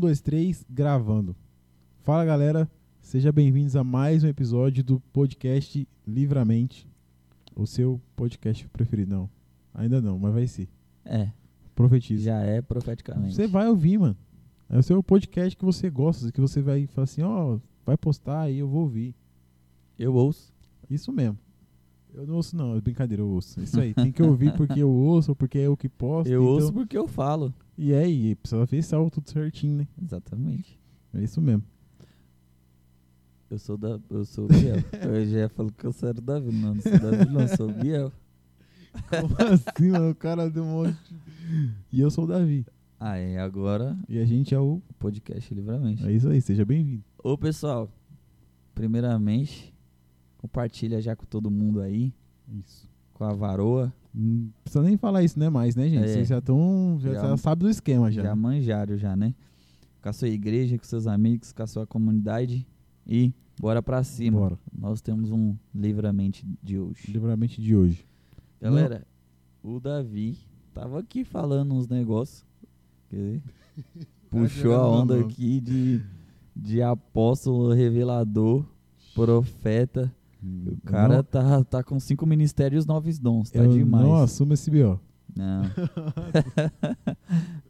dois, 0.00 0.22
três, 0.22 0.64
gravando. 0.68 1.36
Fala 2.00 2.24
galera, 2.24 2.68
sejam 3.02 3.30
bem-vindos 3.30 3.76
a 3.76 3.84
mais 3.84 4.24
um 4.24 4.28
episódio 4.28 4.82
do 4.82 4.98
podcast 5.12 5.86
Livramente. 6.06 6.88
O 7.54 7.66
seu 7.66 8.00
podcast 8.16 8.66
preferido. 8.68 9.14
Não, 9.14 9.30
ainda 9.74 10.00
não, 10.00 10.18
mas 10.18 10.32
vai 10.32 10.46
ser. 10.46 10.70
É, 11.04 11.28
Profetiza. 11.74 12.24
já 12.24 12.40
é 12.40 12.62
profeticamente. 12.62 13.34
Você 13.34 13.46
vai 13.46 13.68
ouvir, 13.68 13.98
mano. 13.98 14.16
É 14.70 14.78
o 14.78 14.82
seu 14.82 15.02
podcast 15.02 15.54
que 15.54 15.64
você 15.66 15.90
gosta, 15.90 16.32
que 16.32 16.40
você 16.40 16.62
vai 16.62 16.86
falar 16.86 17.04
assim, 17.04 17.20
ó, 17.20 17.58
vai 17.84 17.98
postar 17.98 18.40
aí, 18.40 18.58
eu 18.58 18.68
vou 18.68 18.82
ouvir. 18.84 19.14
Eu 19.98 20.14
ouço. 20.14 20.50
Isso 20.88 21.12
mesmo. 21.12 21.38
Eu 22.14 22.26
não 22.26 22.36
ouço 22.36 22.56
não, 22.56 22.76
é 22.76 22.80
brincadeira, 22.80 23.22
eu 23.22 23.28
ouço. 23.28 23.60
Isso 23.60 23.80
aí, 23.80 23.94
tem 23.94 24.10
que 24.12 24.22
ouvir 24.22 24.52
porque 24.56 24.80
eu 24.82 24.90
ouço, 24.90 25.34
porque 25.34 25.58
é 25.58 25.66
eu 25.66 25.76
que 25.76 25.88
posto. 25.88 26.30
Eu 26.30 26.42
então- 26.42 26.52
ouço 26.54 26.72
porque 26.72 26.96
eu 26.96 27.06
falo. 27.06 27.52
E 27.78 27.94
aí, 27.94 28.34
precisa 28.34 28.64
ver 28.66 28.82
se 28.82 28.94
é 28.94 29.10
tudo 29.10 29.30
certinho, 29.30 29.76
né? 29.78 29.88
Exatamente. 30.02 30.78
É 31.14 31.22
isso 31.22 31.40
mesmo. 31.40 31.62
Eu 33.50 33.58
sou 33.58 33.76
da, 33.76 33.98
eu 34.10 34.24
sou 34.24 34.44
o 34.44 34.48
Biel. 34.48 34.76
eu 35.02 35.26
já 35.26 35.48
falo 35.48 35.72
que 35.72 35.84
eu 35.84 35.92
sou 35.92 36.10
o 36.10 36.14
Davi. 36.14 36.52
Não, 36.52 36.74
não 36.74 36.80
sou 36.82 36.92
o 36.94 36.98
Davi, 36.98 37.32
não, 37.32 37.48
sou 37.48 37.68
o 37.68 37.72
Biel. 37.72 38.12
Como 39.08 39.34
assim, 39.52 39.90
mano? 39.90 40.10
O 40.10 40.14
cara 40.14 40.48
deu 40.50 40.62
um 40.62 40.72
monte. 40.84 40.96
E 41.92 42.00
eu 42.00 42.10
sou 42.10 42.24
o 42.24 42.26
Davi. 42.28 42.64
Ah, 42.98 43.16
é, 43.16 43.38
agora 43.40 43.96
E 44.08 44.18
a 44.18 44.24
gente 44.26 44.54
é 44.54 44.58
o. 44.60 44.74
o 44.88 44.94
podcast 44.98 45.52
Livramento. 45.54 46.06
É 46.06 46.12
isso 46.12 46.28
aí, 46.28 46.40
seja 46.40 46.64
bem-vindo. 46.64 47.02
Ô, 47.24 47.36
pessoal, 47.38 47.90
primeiramente, 48.74 49.72
compartilha 50.40 51.00
já 51.02 51.14
com 51.14 51.26
todo 51.26 51.50
mundo 51.50 51.80
aí, 51.82 52.12
Isso. 52.48 52.88
com 53.12 53.24
a 53.24 53.32
varoa. 53.34 53.92
Não 54.12 54.50
precisa 54.64 54.82
nem 54.82 54.96
falar 54.96 55.22
isso, 55.22 55.38
né? 55.38 55.48
Mais, 55.50 55.76
né, 55.76 55.86
gente? 55.88 56.04
É. 56.04 56.08
Vocês 56.08 56.28
já 56.28 56.38
estão. 56.38 56.98
Já, 57.00 57.12
Já- 57.12 57.20
já 57.28 57.36
sabe 57.36 57.60
do 57.64 57.68
esquema 57.70 58.10
já. 58.10 58.22
Já, 58.22 58.34
manjaram 58.34 58.96
já, 58.96 59.14
né? 59.14 59.34
Com 60.02 60.08
a 60.08 60.12
sua 60.12 60.28
igreja, 60.28 60.78
com 60.78 60.84
seus 60.84 61.06
amigos, 61.06 61.52
com 61.52 61.62
a 61.62 61.66
sua 61.66 61.86
comunidade. 61.86 62.66
E 63.06 63.32
bora 63.60 63.82
pra 63.82 64.02
cima. 64.02 64.38
Bora. 64.40 64.58
Nós 64.76 65.00
temos 65.02 65.30
um 65.30 65.54
Livramento 65.74 66.40
de 66.62 66.78
hoje. 66.78 67.10
Livramento 67.12 67.60
de 67.60 67.76
hoje. 67.76 68.04
Galera, 68.60 69.06
o 69.62 69.78
Davi 69.78 70.38
tava 70.72 70.98
aqui 71.00 71.22
falando 71.22 71.74
uns 71.74 71.86
negócios. 71.86 72.44
Quer 73.10 73.16
dizer, 73.16 73.42
puxou 74.30 74.72
a 74.72 74.76
jogando 74.78 74.92
onda 75.02 75.20
aqui 75.20 75.60
de, 75.60 76.00
de 76.56 76.82
apóstolo, 76.82 77.72
revelador, 77.74 78.64
profeta. 79.14 80.12
O 80.42 80.76
cara 80.84 81.16
não, 81.16 81.22
tá, 81.22 81.64
tá 81.64 81.84
com 81.84 82.00
cinco 82.00 82.26
ministérios, 82.26 82.86
nove 82.86 83.12
dons. 83.18 83.50
Tá 83.50 83.62
eu 83.62 83.72
demais. 83.72 84.04
não 84.04 84.16
assumo 84.16 84.54
esse 84.54 84.70
B.O. 84.70 84.98
Não. 85.36 85.62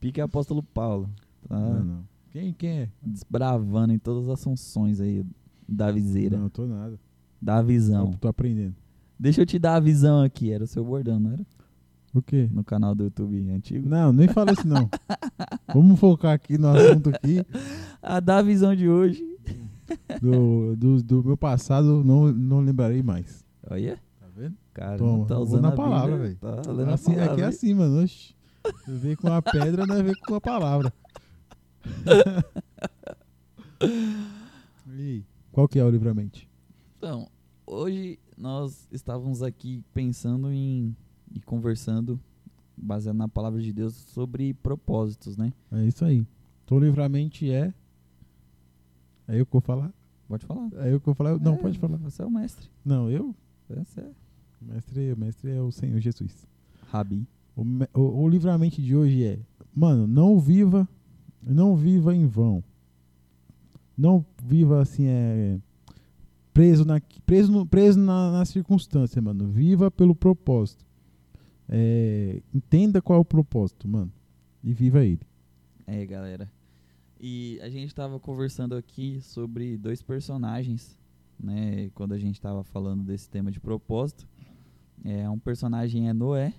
Pique 0.01 0.21
apóstolo 0.21 0.62
Paulo. 0.62 1.11
Tá 1.49 1.59
Não, 1.59 1.85
não. 1.85 2.05
Quem, 2.31 2.53
quem 2.53 2.71
é? 2.83 2.89
desbravando 3.03 3.93
em 3.93 3.99
todas 3.99 4.29
as 4.29 4.43
funções 4.43 5.01
aí 5.01 5.25
da 5.69 5.91
viseira, 5.91 6.39
Não, 6.39 6.49
tô 6.49 6.65
nada. 6.67 6.99
da 7.43 7.61
visão. 7.61 8.12
Tô, 8.12 8.19
tô 8.19 8.29
aprendendo. 8.29 8.75
Deixa 9.19 9.43
eu 9.43 9.47
te 9.47 9.59
dar 9.59 9.75
a 9.75 9.81
visão 9.81 10.23
aqui. 10.23 10.51
Era 10.51 10.65
o 10.65 10.67
seu 10.67 10.84
bordão, 10.84 11.19
não 11.19 11.33
era? 11.33 11.45
O 12.15 12.23
quê? 12.23 12.49
No 12.53 12.65
canal 12.65 12.95
do 12.95 13.05
YouTube 13.05 13.51
antigo. 13.51 13.89
Não, 13.89 14.12
nem 14.12 14.29
fala 14.29 14.53
isso 14.53 14.67
não. 14.67 14.89
Vamos 15.75 15.99
focar 16.01 16.33
aqui 16.33 16.57
no 16.59 16.69
assunto 16.69 17.11
aqui 17.11 17.45
A 18.03 18.19
da 18.19 18.43
visão 18.43 18.75
de 18.75 18.89
hoje. 18.89 19.23
Do, 20.21 20.77
do, 20.77 21.03
do 21.03 21.25
meu 21.25 21.37
passado, 21.37 22.03
não, 22.05 22.33
não 22.33 22.61
lembrarei 22.61 23.03
mais. 23.03 23.45
Olha, 23.69 24.01
Tá 24.19 24.27
vendo? 24.35 24.57
cara, 24.73 24.99
Toma, 24.99 25.19
não 25.19 25.25
tá 25.27 25.39
usando 25.39 25.67
a 25.67 25.73
palavra, 25.73 26.17
Bíblia, 26.17 26.37
velho. 26.41 26.63
Tá 26.63 26.73
lendo 26.73 26.91
Assim, 26.91 27.13
palavra, 27.13 27.33
aqui 27.33 27.43
é 27.43 27.47
assim, 27.47 27.75
mano. 27.75 28.03
Oxi. 28.03 28.35
Veio 28.87 29.17
com 29.17 29.29
a 29.33 29.41
pedra, 29.41 29.87
não 29.87 29.97
é 29.97 30.03
ver 30.03 30.17
com 30.27 30.35
a 30.35 30.41
palavra. 30.41 30.93
e 34.93 35.25
qual 35.51 35.67
que 35.67 35.79
é 35.79 35.85
o 35.85 35.91
livramento? 35.91 36.41
Então, 36.99 37.29
hoje 37.67 38.19
nós 38.37 38.87
estávamos 38.93 39.43
aqui 39.43 39.83
pensando 39.95 40.53
em 40.53 40.95
e 41.33 41.41
conversando, 41.41 42.21
baseado 42.77 43.17
na 43.17 43.29
palavra 43.29 43.61
de 43.61 43.73
Deus, 43.73 43.95
sobre 43.95 44.53
propósitos, 44.55 45.37
né? 45.37 45.53
É 45.71 45.84
isso 45.84 46.05
aí. 46.05 46.27
Então, 46.65 46.79
o 46.79 46.81
livramento 46.81 47.45
é. 47.45 47.73
É 49.31 49.41
eu 49.41 49.47
vou 49.51 49.61
falar? 49.61 49.93
Pode 50.29 50.45
falar. 50.45 50.69
É 50.85 50.93
eu 50.93 50.99
vou 50.99 51.15
falar? 51.15 51.39
Não, 51.39 51.55
É, 51.55 51.57
pode 51.57 51.79
falar. 51.79 51.97
Você 51.99 52.23
é 52.23 52.27
o 52.27 52.31
mestre. 52.31 52.69
Não, 52.85 53.09
eu? 53.09 53.35
Você 53.69 54.01
é 54.01 54.11
O 54.61 54.65
mestre, 54.65 55.13
o 55.13 55.17
mestre 55.17 55.51
é 55.51 55.61
o 55.61 55.71
Senhor 55.71 56.01
Jesus. 56.01 56.47
Rabi. 56.91 57.27
O, 57.57 57.63
o, 57.95 58.23
o 58.23 58.29
livramento 58.29 58.83
de 58.83 58.97
hoje 58.97 59.25
é, 59.25 59.39
mano, 59.75 60.07
não 60.07 60.39
viva, 60.39 60.89
não 61.43 61.77
viva 61.77 62.15
em 62.15 62.27
vão. 62.27 62.63
Não 63.97 64.25
viva 64.43 64.83
assim, 64.83 65.07
é 65.07 65.59
preso 66.53 66.85
na 66.85 67.01
preso, 67.25 67.53
no, 67.53 67.67
preso 67.67 67.99
na, 67.99 68.33
na 68.33 68.45
circunstância, 68.45 69.21
mano. 69.23 69.47
Viva 69.47 69.91
pelo 69.91 70.15
propósito. 70.15 70.85
É, 71.69 72.43
entenda 72.53 73.01
qual 73.01 73.19
é 73.19 73.21
o 73.21 73.25
propósito, 73.25 73.87
mano, 73.87 74.12
e 74.62 74.73
viva 74.73 75.05
ele. 75.05 75.21
É, 75.87 76.05
galera. 76.05 76.51
E 77.22 77.60
a 77.60 77.69
gente 77.69 77.94
tava 77.94 78.19
conversando 78.19 78.75
aqui 78.75 79.20
sobre 79.20 79.76
dois 79.76 80.00
personagens, 80.00 80.98
né? 81.38 81.91
Quando 81.94 82.12
a 82.14 82.19
gente 82.19 82.41
tava 82.41 82.64
falando 82.64 83.04
desse 83.04 83.28
tema 83.28 83.50
de 83.50 83.60
propósito. 83.60 84.26
É, 85.04 85.28
um 85.28 85.38
personagem 85.38 86.08
é 86.08 86.14
Noé 86.14 86.54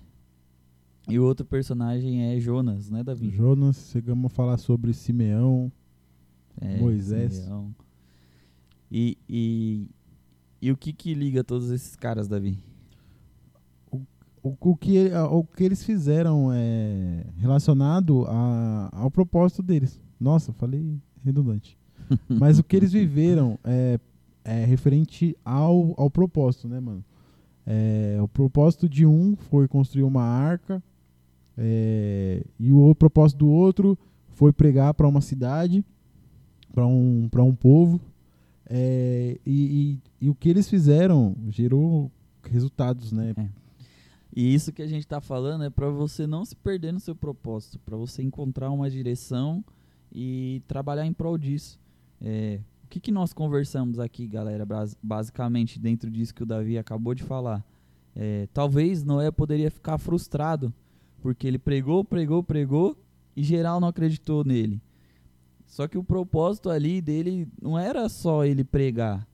e 1.08 1.18
o 1.18 1.24
outro 1.24 1.44
personagem 1.44 2.32
é 2.32 2.38
Jonas, 2.38 2.88
né, 2.88 3.02
Davi? 3.02 3.28
Jonas, 3.28 3.90
chegamos 3.90 4.26
a 4.30 4.34
falar 4.34 4.56
sobre 4.56 4.92
Simeão. 4.92 5.70
É, 6.60 6.78
Moisés. 6.78 7.34
Simeão. 7.34 7.74
E, 8.88 9.18
e, 9.28 9.88
e 10.60 10.70
o 10.70 10.76
que 10.76 10.92
que 10.92 11.12
liga 11.12 11.42
todos 11.42 11.70
esses 11.70 11.96
caras, 11.96 12.28
Davi? 12.28 12.62
O, 13.90 14.56
o, 14.60 14.76
que, 14.76 15.10
o 15.12 15.44
que 15.44 15.64
eles 15.64 15.84
fizeram 15.84 16.52
é 16.52 17.26
relacionado 17.36 18.24
a, 18.28 18.90
ao 18.92 19.10
propósito 19.10 19.60
deles. 19.60 20.00
Nossa, 20.22 20.52
falei 20.52 20.98
redundante. 21.24 21.76
Mas 22.28 22.58
o 22.58 22.64
que 22.64 22.76
eles 22.76 22.92
viveram 22.92 23.58
é, 23.64 23.98
é 24.44 24.64
referente 24.64 25.36
ao, 25.44 25.94
ao 25.96 26.10
propósito, 26.10 26.68
né, 26.68 26.80
mano? 26.80 27.04
É, 27.66 28.18
o 28.20 28.28
propósito 28.28 28.88
de 28.88 29.06
um 29.06 29.36
foi 29.36 29.68
construir 29.68 30.02
uma 30.02 30.22
arca, 30.22 30.82
é, 31.56 32.42
e 32.58 32.72
o 32.72 32.94
propósito 32.94 33.38
do 33.38 33.48
outro 33.48 33.98
foi 34.34 34.52
pregar 34.52 34.94
para 34.94 35.06
uma 35.06 35.20
cidade, 35.20 35.84
para 36.72 36.86
um, 36.86 37.28
pra 37.30 37.42
um 37.42 37.54
povo. 37.54 38.00
é, 38.68 39.38
e, 39.44 39.98
e, 40.20 40.26
e 40.26 40.30
o 40.30 40.34
que 40.34 40.48
eles 40.48 40.68
fizeram 40.68 41.36
gerou 41.48 42.10
resultados, 42.50 43.12
né? 43.12 43.34
É. 43.36 43.48
E 44.34 44.54
isso 44.54 44.72
que 44.72 44.80
a 44.82 44.86
gente 44.86 45.06
tá 45.06 45.20
falando 45.20 45.62
é 45.64 45.70
para 45.70 45.90
você 45.90 46.26
não 46.26 46.44
se 46.44 46.56
perder 46.56 46.92
no 46.92 47.00
seu 47.00 47.14
propósito, 47.14 47.78
para 47.80 47.96
você 47.96 48.22
encontrar 48.22 48.70
uma 48.70 48.88
direção 48.90 49.62
e 50.14 50.62
trabalhar 50.68 51.06
em 51.06 51.12
prol 51.12 51.38
disso. 51.38 51.80
É, 52.20 52.60
o 52.84 52.88
que, 52.88 53.00
que 53.00 53.10
nós 53.10 53.32
conversamos 53.32 53.98
aqui, 53.98 54.26
galera, 54.26 54.64
bas- 54.66 54.96
basicamente 55.02 55.78
dentro 55.78 56.10
disso 56.10 56.34
que 56.34 56.42
o 56.42 56.46
Davi 56.46 56.76
acabou 56.78 57.14
de 57.14 57.22
falar? 57.22 57.64
É, 58.14 58.46
talvez 58.52 59.02
Noé 59.02 59.30
poderia 59.30 59.70
ficar 59.70 59.96
frustrado, 59.98 60.72
porque 61.20 61.46
ele 61.46 61.58
pregou, 61.58 62.04
pregou, 62.04 62.42
pregou 62.42 62.96
e 63.34 63.42
geral 63.42 63.80
não 63.80 63.88
acreditou 63.88 64.44
nele. 64.44 64.80
Só 65.66 65.88
que 65.88 65.96
o 65.96 66.04
propósito 66.04 66.68
ali 66.68 67.00
dele 67.00 67.48
não 67.60 67.78
era 67.78 68.06
só 68.08 68.44
ele 68.44 68.62
pregar. 68.62 69.26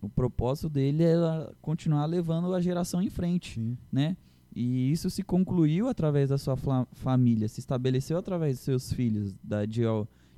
O 0.00 0.08
propósito 0.08 0.70
dele 0.70 1.02
era 1.02 1.52
continuar 1.60 2.06
levando 2.06 2.54
a 2.54 2.60
geração 2.60 3.02
em 3.02 3.10
frente 3.10 3.54
Sim. 3.54 3.76
né? 3.92 4.16
E 4.58 4.90
isso 4.90 5.10
se 5.10 5.22
concluiu 5.22 5.86
através 5.86 6.30
da 6.30 6.38
sua 6.38 6.56
família, 6.92 7.46
se 7.46 7.60
estabeleceu 7.60 8.16
através 8.16 8.56
dos 8.56 8.64
seus 8.64 8.90
filhos, 8.90 9.34
da, 9.44 9.66
de, 9.66 9.82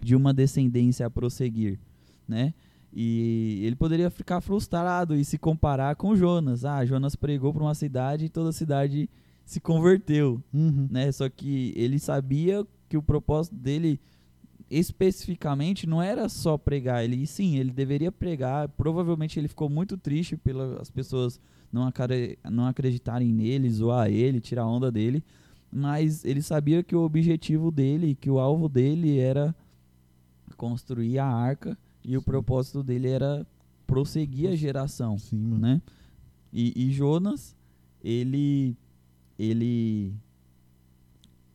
de 0.00 0.16
uma 0.16 0.34
descendência 0.34 1.06
a 1.06 1.10
prosseguir, 1.10 1.78
né? 2.26 2.52
E 2.92 3.60
ele 3.64 3.76
poderia 3.76 4.10
ficar 4.10 4.40
frustrado 4.40 5.14
e 5.14 5.24
se 5.24 5.38
comparar 5.38 5.94
com 5.94 6.16
Jonas. 6.16 6.64
Ah, 6.64 6.84
Jonas 6.84 7.14
pregou 7.14 7.52
para 7.54 7.62
uma 7.62 7.74
cidade 7.76 8.24
e 8.24 8.28
toda 8.28 8.48
a 8.48 8.52
cidade 8.52 9.08
se 9.44 9.60
converteu, 9.60 10.42
Uhum. 10.52 10.88
né? 10.90 11.12
Só 11.12 11.28
que 11.28 11.72
ele 11.76 12.00
sabia 12.00 12.66
que 12.88 12.96
o 12.96 13.02
propósito 13.02 13.54
dele 13.54 14.00
especificamente 14.70 15.86
não 15.86 16.02
era 16.02 16.28
só 16.28 16.58
pregar, 16.58 17.04
ele 17.04 17.24
sim, 17.26 17.56
ele 17.56 17.70
deveria 17.70 18.10
pregar. 18.10 18.68
Provavelmente 18.70 19.38
ele 19.38 19.48
ficou 19.48 19.68
muito 19.68 19.96
triste 19.96 20.36
pelas 20.36 20.90
pessoas 20.90 21.40
não, 21.72 21.90
não 22.50 22.66
acreditarem 22.66 23.32
nele, 23.32 23.70
zoar 23.70 24.08
ele, 24.10 24.40
tirar 24.40 24.66
onda 24.66 24.90
dele, 24.90 25.22
mas 25.70 26.24
ele 26.24 26.42
sabia 26.42 26.82
que 26.82 26.96
o 26.96 27.02
objetivo 27.02 27.70
dele, 27.70 28.14
que 28.14 28.30
o 28.30 28.38
alvo 28.38 28.68
dele 28.68 29.18
era 29.18 29.54
construir 30.56 31.18
a 31.18 31.26
arca 31.26 31.76
e 32.04 32.16
o 32.16 32.20
Sim. 32.20 32.26
propósito 32.26 32.82
dele 32.82 33.08
era 33.08 33.46
prosseguir 33.86 34.50
a 34.50 34.56
geração 34.56 35.18
Sim, 35.18 35.38
mano. 35.38 35.58
né? 35.58 35.82
E, 36.52 36.72
e 36.74 36.90
Jonas, 36.90 37.54
ele, 38.02 38.74
ele, 39.38 40.12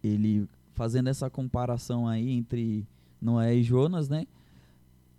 ele 0.03 0.47
fazendo 0.73 1.09
essa 1.09 1.29
comparação 1.29 2.07
aí 2.07 2.29
entre 2.31 2.85
Noé 3.21 3.55
e 3.55 3.63
Jonas, 3.63 4.09
né? 4.09 4.27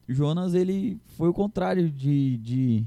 Jonas, 0.09 0.55
ele 0.55 1.01
foi 1.17 1.29
o 1.29 1.35
contrário 1.35 1.91
de, 1.91 2.37
de, 2.39 2.85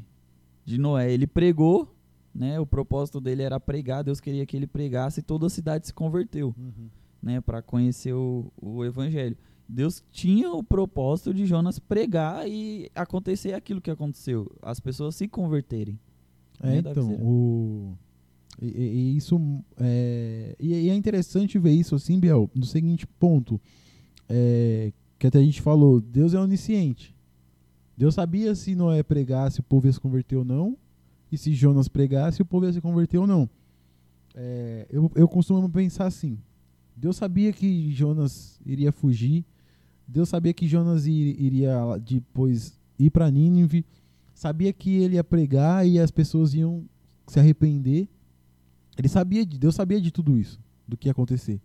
de 0.63 0.77
Noé. 0.77 1.12
Ele 1.12 1.25
pregou, 1.25 1.94
né? 2.37 2.59
O 2.59 2.65
propósito 2.65 3.19
dele 3.19 3.41
era 3.41 3.59
pregar, 3.59 4.03
Deus 4.03 4.19
queria 4.21 4.45
que 4.45 4.55
ele 4.55 4.67
pregasse 4.67 5.19
e 5.19 5.23
toda 5.23 5.47
a 5.47 5.49
cidade 5.49 5.87
se 5.87 5.93
converteu, 5.93 6.53
Uhum. 6.57 6.87
né? 7.21 7.41
Para 7.41 7.61
conhecer 7.61 8.13
o, 8.13 8.51
o 8.61 8.85
evangelho. 8.85 9.35
Deus 9.67 10.01
tinha 10.11 10.49
o 10.51 10.63
propósito 10.63 11.33
de 11.33 11.45
Jonas 11.45 11.77
pregar 11.79 12.47
e 12.47 12.89
acontecer 12.95 13.53
aquilo 13.53 13.81
que 13.81 13.91
aconteceu, 13.91 14.49
as 14.61 14.79
pessoas 14.79 15.15
se 15.15 15.27
converterem. 15.27 15.99
É, 16.61 16.67
Né, 16.69 16.77
então, 16.77 17.11
o... 17.15 17.93
E, 18.61 18.65
e- 18.67 19.17
isso 19.17 19.39
é... 19.77 20.55
E, 20.59 20.73
e 20.73 20.89
é 20.89 20.95
interessante 20.95 21.59
ver 21.59 21.71
isso 21.71 21.95
assim, 21.95 22.19
Biel, 22.19 22.49
no 22.55 22.65
seguinte 22.65 23.05
ponto, 23.05 23.59
é, 24.29 24.91
que 25.19 25.27
até 25.27 25.39
a 25.39 25.43
gente 25.43 25.61
falou, 25.61 25.99
Deus 25.99 26.33
é 26.33 26.39
onisciente. 26.39 27.13
Deus 27.97 28.15
sabia 28.15 28.55
se 28.55 28.73
Noé 28.75 29.03
pregasse, 29.03 29.59
o 29.59 29.63
povo 29.63 29.87
ia 29.87 29.93
se 29.93 29.99
converter 29.99 30.35
ou 30.37 30.45
não, 30.45 30.77
e 31.31 31.38
se 31.38 31.53
Jonas 31.53 31.88
pregasse, 31.88 32.41
o 32.41 32.45
povo 32.45 32.65
ia 32.65 32.74
se 32.74 32.81
converter 32.81 33.18
ou 33.18 33.27
não. 33.27 33.50
É, 34.35 34.85
eu, 34.89 35.12
eu 35.15 35.27
costumo 35.27 35.68
pensar 35.69 36.06
assim, 36.06 36.38
Deus 36.95 37.18
sabia 37.18 37.51
que 37.51 37.91
Jonas 37.91 38.59
iria 38.65 38.91
fugir, 38.91 39.44
Deus 40.07 40.29
sabia 40.29 40.53
que 40.53 40.68
Jonas 40.68 41.06
ir- 41.06 41.35
iria 41.39 41.75
depois 42.06 42.79
ir 43.00 43.09
para 43.09 43.29
Nínive, 43.31 43.85
sabia 44.33 44.71
que 44.71 44.95
ele 44.95 45.15
ia 45.15 45.24
pregar 45.24 45.88
e 45.88 46.00
as 46.00 46.12
pessoas 46.12 46.53
iam 46.53 46.85
se 47.27 47.39
arrepender. 47.39 48.07
Ele 48.97 49.07
sabia 49.07 49.45
de 49.45 49.57
Deus 49.59 49.75
sabia 49.75 50.00
de 50.00 50.12
tudo 50.12 50.38
isso, 50.38 50.59
do 50.88 50.95
que 50.95 51.07
ia 51.07 51.12
acontecer. 51.12 51.59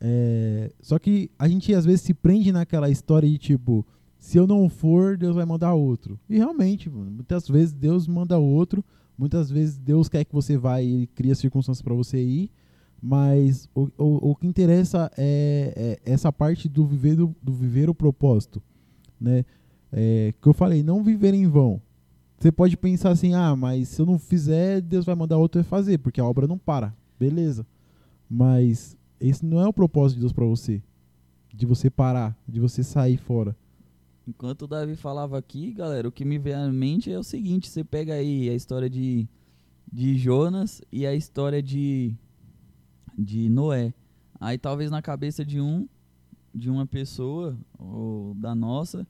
É, 0.00 0.72
só 0.80 0.98
que 0.98 1.30
a 1.38 1.48
gente 1.48 1.74
às 1.74 1.84
vezes 1.84 2.02
se 2.02 2.12
prende 2.14 2.52
naquela 2.52 2.90
história 2.90 3.28
de 3.28 3.38
tipo, 3.38 3.86
se 4.24 4.38
eu 4.38 4.46
não 4.46 4.70
for, 4.70 5.18
Deus 5.18 5.36
vai 5.36 5.44
mandar 5.44 5.74
outro. 5.74 6.18
E 6.30 6.38
realmente, 6.38 6.88
muitas 6.88 7.46
vezes 7.46 7.74
Deus 7.74 8.08
manda 8.08 8.38
outro, 8.38 8.82
muitas 9.18 9.50
vezes 9.50 9.76
Deus 9.76 10.08
quer 10.08 10.24
que 10.24 10.32
você 10.32 10.56
vá 10.56 10.80
e 10.80 10.90
ele 10.94 11.06
cria 11.08 11.34
circunstâncias 11.34 11.82
para 11.82 11.92
você 11.92 12.24
ir, 12.24 12.50
mas 13.02 13.68
o, 13.74 13.82
o, 13.98 14.30
o 14.30 14.34
que 14.34 14.46
interessa 14.46 15.12
é, 15.18 16.00
é 16.06 16.10
essa 16.10 16.32
parte 16.32 16.70
do 16.70 16.86
viver, 16.86 17.16
do, 17.16 17.36
do 17.42 17.52
viver 17.52 17.90
o 17.90 17.94
propósito, 17.94 18.62
né? 19.20 19.44
É, 19.92 20.32
que 20.40 20.48
eu 20.48 20.54
falei, 20.54 20.82
não 20.82 21.04
viver 21.04 21.34
em 21.34 21.46
vão. 21.46 21.78
Você 22.38 22.50
pode 22.50 22.78
pensar 22.78 23.10
assim, 23.10 23.34
ah, 23.34 23.54
mas 23.54 23.88
se 23.88 24.00
eu 24.00 24.06
não 24.06 24.18
fizer, 24.18 24.80
Deus 24.80 25.04
vai 25.04 25.14
mandar 25.14 25.36
outro 25.36 25.62
fazer, 25.62 25.98
porque 25.98 26.18
a 26.18 26.24
obra 26.24 26.46
não 26.46 26.56
para. 26.56 26.96
Beleza. 27.20 27.66
Mas 28.28 28.96
esse 29.20 29.44
não 29.44 29.60
é 29.60 29.68
o 29.68 29.72
propósito 29.72 30.16
de 30.16 30.20
Deus 30.22 30.32
para 30.32 30.46
você. 30.46 30.82
De 31.52 31.66
você 31.66 31.90
parar, 31.90 32.34
de 32.48 32.58
você 32.58 32.82
sair 32.82 33.18
fora. 33.18 33.54
Enquanto 34.26 34.62
o 34.62 34.66
Davi 34.66 34.96
falava 34.96 35.36
aqui, 35.36 35.72
galera, 35.72 36.08
o 36.08 36.12
que 36.12 36.24
me 36.24 36.38
veio 36.38 36.58
à 36.58 36.72
mente 36.72 37.12
é 37.12 37.18
o 37.18 37.22
seguinte: 37.22 37.68
você 37.68 37.84
pega 37.84 38.14
aí 38.14 38.48
a 38.48 38.54
história 38.54 38.88
de, 38.88 39.28
de 39.92 40.16
Jonas 40.16 40.80
e 40.90 41.06
a 41.06 41.14
história 41.14 41.62
de, 41.62 42.16
de 43.18 43.48
Noé. 43.50 43.92
Aí 44.40 44.56
talvez 44.56 44.90
na 44.90 45.02
cabeça 45.02 45.44
de 45.44 45.60
um, 45.60 45.86
de 46.54 46.70
uma 46.70 46.86
pessoa, 46.86 47.58
ou 47.78 48.34
da 48.34 48.54
nossa, 48.54 49.06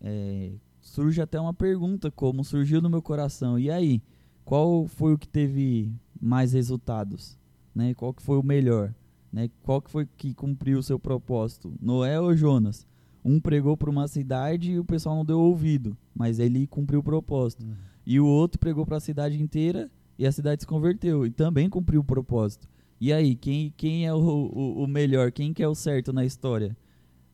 é, 0.00 0.52
surge 0.80 1.20
até 1.20 1.38
uma 1.38 1.52
pergunta, 1.54 2.10
como 2.10 2.42
surgiu 2.42 2.80
no 2.80 2.88
meu 2.88 3.02
coração. 3.02 3.58
E 3.58 3.70
aí, 3.70 4.02
qual 4.44 4.86
foi 4.86 5.12
o 5.12 5.18
que 5.18 5.28
teve 5.28 5.92
mais 6.20 6.52
resultados? 6.52 7.38
Né? 7.74 7.92
Qual 7.92 8.14
que 8.14 8.22
foi 8.22 8.38
o 8.38 8.42
melhor? 8.42 8.94
Né? 9.30 9.50
Qual 9.62 9.82
que 9.82 9.90
foi 9.90 10.06
que 10.06 10.32
cumpriu 10.32 10.78
o 10.78 10.82
seu 10.82 10.98
propósito? 10.98 11.74
Noé 11.80 12.18
ou 12.18 12.34
Jonas? 12.34 12.86
Um 13.26 13.40
pregou 13.40 13.76
para 13.76 13.90
uma 13.90 14.06
cidade 14.06 14.70
e 14.70 14.78
o 14.78 14.84
pessoal 14.84 15.16
não 15.16 15.24
deu 15.24 15.40
ouvido, 15.40 15.96
mas 16.14 16.38
ele 16.38 16.64
cumpriu 16.68 17.00
o 17.00 17.02
propósito. 17.02 17.66
E 18.06 18.20
o 18.20 18.26
outro 18.26 18.56
pregou 18.56 18.86
para 18.86 18.98
a 18.98 19.00
cidade 19.00 19.42
inteira 19.42 19.90
e 20.16 20.24
a 20.24 20.30
cidade 20.30 20.62
se 20.62 20.66
converteu 20.66 21.26
e 21.26 21.30
também 21.30 21.68
cumpriu 21.68 22.02
o 22.02 22.04
propósito. 22.04 22.68
E 23.00 23.12
aí, 23.12 23.34
quem, 23.34 23.74
quem 23.76 24.06
é 24.06 24.14
o, 24.14 24.18
o, 24.18 24.84
o 24.84 24.86
melhor? 24.86 25.32
Quem 25.32 25.52
que 25.52 25.62
é 25.62 25.68
o 25.68 25.74
certo 25.74 26.12
na 26.12 26.24
história? 26.24 26.76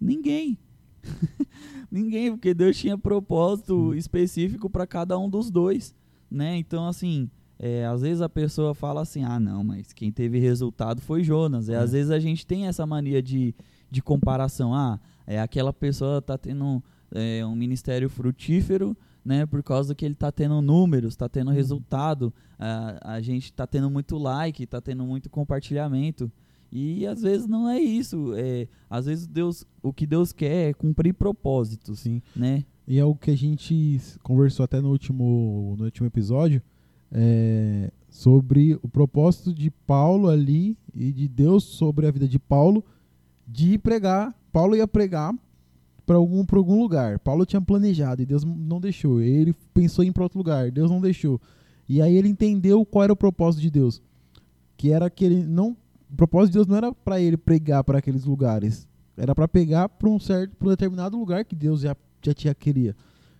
Ninguém. 0.01 0.59
Ninguém, 1.91 2.33
porque 2.33 2.55
Deus 2.55 2.77
tinha 2.77 2.97
propósito 2.97 3.95
específico 3.95 4.71
para 4.71 4.87
cada 4.87 5.19
um 5.19 5.29
dos 5.29 5.51
dois, 5.51 5.95
né? 6.31 6.57
Então, 6.57 6.87
assim, 6.87 7.31
é, 7.59 7.85
às 7.87 8.01
vezes 8.01 8.23
a 8.23 8.29
pessoa 8.29 8.75
fala 8.75 9.03
assim, 9.03 9.23
ah, 9.23 9.39
não, 9.39 9.63
mas 9.63 9.93
quem 9.93 10.11
teve 10.11 10.39
resultado 10.39 11.01
foi 11.01 11.23
Jonas. 11.23 11.69
É, 11.69 11.75
É. 11.75 11.77
Às 11.77 11.93
vezes 11.93 12.11
a 12.11 12.19
gente 12.19 12.47
tem 12.47 12.67
essa 12.67 12.87
mania 12.87 13.23
de, 13.23 13.55
de 13.91 14.03
comparação. 14.03 14.75
Ah, 14.75 14.99
é, 15.27 15.41
aquela 15.41 15.73
pessoa 15.73 16.21
tá 16.21 16.37
tendo 16.37 16.83
é, 17.13 17.45
um 17.45 17.55
ministério 17.55 18.09
frutífero, 18.09 18.97
né? 19.25 19.47
Por 19.47 19.63
causa 19.63 19.95
que 19.95 20.05
ele 20.05 20.15
tá 20.15 20.33
tendo 20.33 20.61
números, 20.61 21.17
tá 21.17 21.29
tendo 21.29 21.51
resultado, 21.51 22.33
a, 22.59 23.15
a 23.17 23.21
gente 23.21 23.53
tá 23.53 23.67
tendo 23.67 23.91
muito 23.91 24.19
like, 24.19 24.67
tá 24.67 24.81
tendo 24.81 25.05
muito 25.05 25.31
compartilhamento. 25.31 26.31
E 26.71 27.07
às 27.07 27.21
vezes 27.21 27.47
não 27.47 27.69
é 27.69 27.79
isso. 27.79 28.33
É, 28.35 28.67
às 28.89 29.07
vezes 29.07 29.27
Deus, 29.27 29.67
o 29.83 29.93
que 29.93 30.07
Deus 30.07 30.33
quer 30.33 30.71
é 30.71 30.73
cumprir 30.73 31.13
propósitos, 31.13 32.01
Sim. 32.01 32.23
né? 32.35 32.65
E 32.87 32.99
é 32.99 33.05
o 33.05 33.15
que 33.15 33.31
a 33.31 33.37
gente 33.37 34.01
conversou 34.23 34.65
até 34.65 34.81
no 34.81 34.91
último, 34.91 35.77
no 35.79 35.85
último 35.85 36.07
episódio, 36.07 36.61
é, 37.13 37.93
sobre 38.09 38.79
o 38.83 38.89
propósito 38.89 39.53
de 39.53 39.71
Paulo 39.71 40.29
ali 40.29 40.77
e 40.95 41.13
de 41.13 41.29
Deus 41.29 41.65
sobre 41.65 42.07
a 42.07 42.11
vida 42.11 42.27
de 42.27 42.39
Paulo 42.39 42.85
de 43.47 43.79
pregar. 43.79 44.35
Paulo 44.53 44.77
ia 44.77 44.87
pregar 44.87 45.35
para 46.05 46.17
algum, 46.17 46.45
pra 46.45 46.59
algum 46.59 46.81
lugar. 46.81 47.19
Paulo 47.19 47.47
tinha 47.47 47.61
planejado 47.61 48.23
e 48.23 48.27
Deus 48.27 48.45
não 48.45 48.81
deixou. 48.81 49.21
Ele 49.21 49.55
pensou 49.73 50.05
em 50.05 50.09
ir 50.09 50.13
para 50.13 50.25
outro 50.25 50.39
lugar, 50.39 50.71
Deus 50.71 50.91
não 50.91 51.01
deixou. 51.01 51.41
E 51.89 52.01
aí 52.01 52.17
ele 52.17 52.29
entendeu 52.29 52.85
qual 52.85 53.05
era 53.05 53.13
o 53.13 53.17
propósito 53.17 53.63
de 53.63 53.71
Deus. 53.71 54.03
Que 54.77 54.91
era 54.91 55.09
que 55.09 55.25
ele 55.25 55.43
não. 55.43 55.77
O 56.11 56.17
propósito 56.17 56.53
de 56.53 56.59
Deus 56.59 56.67
não 56.67 56.77
era 56.77 56.93
para 56.93 57.21
ele 57.21 57.37
pregar 57.37 57.83
para 57.83 57.99
aqueles 57.99 58.25
lugares. 58.25 58.87
Era 59.17 59.35
para 59.35 59.49
pegar 59.49 59.89
para 59.89 60.09
um 60.09 60.19
certo, 60.19 60.57
para 60.57 60.69
um 60.69 60.71
determinado 60.71 61.19
lugar 61.19 61.45
que 61.45 61.55
Deus 61.55 61.81
já, 61.81 61.97
já 62.23 62.35
tinha 62.35 62.55
queria. 62.55 62.95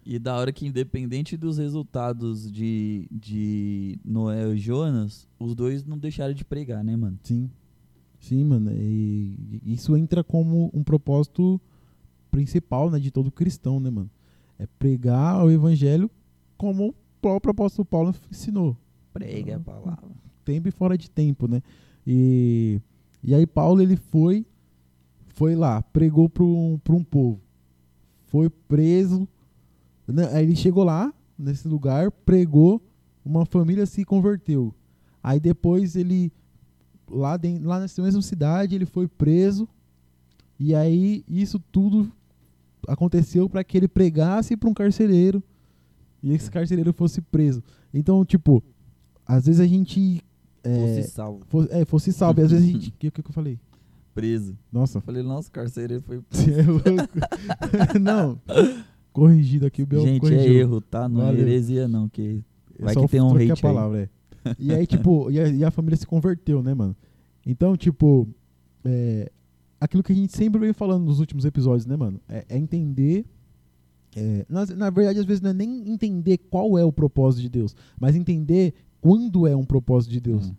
E 0.05 0.19
da 0.19 0.37
hora 0.37 0.53
que, 0.53 0.67
independente 0.67 1.37
dos 1.37 1.59
resultados 1.59 2.51
de, 2.51 3.07
de 3.11 3.99
Noé 4.05 4.53
e 4.53 4.59
Jonas, 4.59 5.29
os 5.39 5.55
dois 5.55 5.85
não 5.85 5.97
deixaram 5.97 6.35
de 6.35 6.45
pregar, 6.45 6.83
né, 6.83 6.97
mano? 6.97 7.19
Sim. 7.23 7.49
Sim, 8.23 8.45
mano. 8.45 8.71
E 8.73 9.61
isso 9.67 9.97
entra 9.97 10.23
como 10.23 10.71
um 10.73 10.85
propósito 10.85 11.61
principal, 12.31 12.89
né, 12.89 12.99
de 13.01 13.11
todo 13.11 13.33
cristão, 13.33 13.81
né, 13.81 13.91
mano? 13.91 14.09
É 14.59 14.67
pregar 14.79 15.45
o 15.45 15.51
evangelho 15.51 16.09
como 16.57 16.91
o 16.91 16.95
próprio 17.21 17.51
apóstolo 17.51 17.85
Paulo 17.85 18.15
ensinou. 18.31 18.77
Prega 19.13 19.57
a 19.57 19.61
palavra. 19.61 20.09
tempo 20.45 20.69
e 20.69 20.71
fora 20.71 20.97
de 20.97 21.11
tempo, 21.11 21.49
né? 21.49 21.61
E, 22.07 22.81
e 23.25 23.35
aí 23.35 23.45
Paulo 23.45 23.83
ele 23.83 23.97
foi 23.97 24.47
foi 25.35 25.57
lá, 25.57 25.83
pregou 25.83 26.29
para 26.29 26.45
um, 26.45 26.79
pra 26.85 26.95
um 26.95 27.03
povo, 27.03 27.41
foi 28.27 28.51
preso, 28.51 29.27
né? 30.07 30.29
aí 30.33 30.45
ele 30.45 30.55
chegou 30.55 30.85
lá 30.85 31.13
nesse 31.39 31.67
lugar, 31.67 32.11
pregou, 32.11 32.81
uma 33.25 33.45
família 33.47 33.87
se 33.87 34.05
converteu. 34.05 34.75
Aí 35.23 35.41
depois 35.41 35.97
ele 35.97 36.31
lá 37.13 37.37
dentro, 37.37 37.69
lá 37.69 37.79
nessa 37.79 38.01
mesma 38.03 38.23
cidade 38.23 38.75
ele 38.75 38.87
foi 38.87 39.07
preso 39.07 39.69
e 40.59 40.75
aí 40.75 41.25
isso 41.29 41.59
tudo 41.71 42.11
aconteceu 42.89 43.49
para 43.49 43.63
que 43.63 43.77
ele 43.77 43.87
pregasse 43.89 44.57
para 44.57 44.69
um 44.69 44.75
carcereiro 44.75 45.43
e 46.23 46.33
esse 46.33 46.51
carcereiro 46.51 46.93
fosse 46.93 47.21
preso. 47.21 47.63
Então, 47.93 48.25
tipo, 48.25 48.63
às 49.27 49.47
vezes 49.47 49.61
a 49.61 49.67
gente 49.67 50.23
é, 50.65 50.79
Fosse 50.97 51.11
salvo. 51.11 51.41
fo- 51.49 51.67
é, 51.71 51.85
fosse 51.85 52.13
salvo. 52.13 52.41
E 52.41 52.45
às 52.45 52.51
vezes 52.53 52.69
a 52.69 52.73
gente. 52.73 52.89
O 52.91 52.93
que, 52.99 53.11
que, 53.11 53.23
que 53.23 53.29
eu 53.31 53.35
falei? 53.35 53.59
Preso. 54.15 54.57
Nossa. 54.73 54.99
Eu 54.99 55.03
falei, 55.03 55.23
nossa, 55.23 55.51
carcereiro 55.51 56.03
foi. 56.03 56.23
não. 58.01 58.41
Corrigido 59.13 59.67
aqui, 59.67 59.83
o 59.83 59.87
Bel 59.87 60.03
Gente, 60.03 60.17
é 60.17 60.21
corrigiu. 60.21 60.53
erro, 60.55 60.81
tá? 60.81 61.09
Não 61.09 61.27
é 61.29 61.35
heresia, 61.35 61.89
não. 61.89 62.09
Que 62.09 62.43
É 62.79 62.85
Vai 62.85 62.95
que 62.95 63.09
tem 63.09 63.21
um 63.21 63.35
hate 63.35 63.51
a 63.51 63.55
aí. 63.55 63.61
palavra, 63.61 64.03
é. 64.03 64.09
E 64.59 64.73
aí, 64.73 64.87
tipo, 64.87 65.31
e 65.31 65.39
a, 65.39 65.49
e 65.49 65.65
a 65.65 65.71
família 65.71 65.97
se 65.97 66.07
converteu, 66.07 66.63
né, 66.63 66.75
mano? 66.75 66.97
Então, 67.47 67.77
tipo, 67.77 68.29
é, 68.85 69.31
aquilo 69.81 70.03
que 70.03 70.13
a 70.13 70.17
gente 70.17 70.37
sempre 70.37 70.61
vem 70.61 70.73
falando 70.73 71.05
nos 71.05 71.21
últimos 71.21 71.45
episódios, 71.45 71.87
né, 71.87 71.97
mano? 71.97 72.21
É, 72.29 72.45
é 72.49 72.59
entender. 72.59 73.25
é, 74.17 74.45
na, 74.49 74.67
na 74.67 74.91
verdade, 74.91 75.19
às 75.19 75.25
vezes 75.25 75.41
não 75.41 75.51
é 75.51 75.55
nem 75.55 75.89
entender 75.89 76.39
qual 76.39 76.79
é 76.79 76.85
o 76.85 76.93
propósito 76.93 77.43
de 77.43 77.49
Deus, 77.49 77.75
mas 77.99 78.15
entender 78.15 78.75
quando 79.01 79.47
é 79.47 79.57
um 79.57 79.65
propósito 79.65 80.13
de 80.13 80.21
Deus. 80.21 80.49
Hum. 80.49 80.55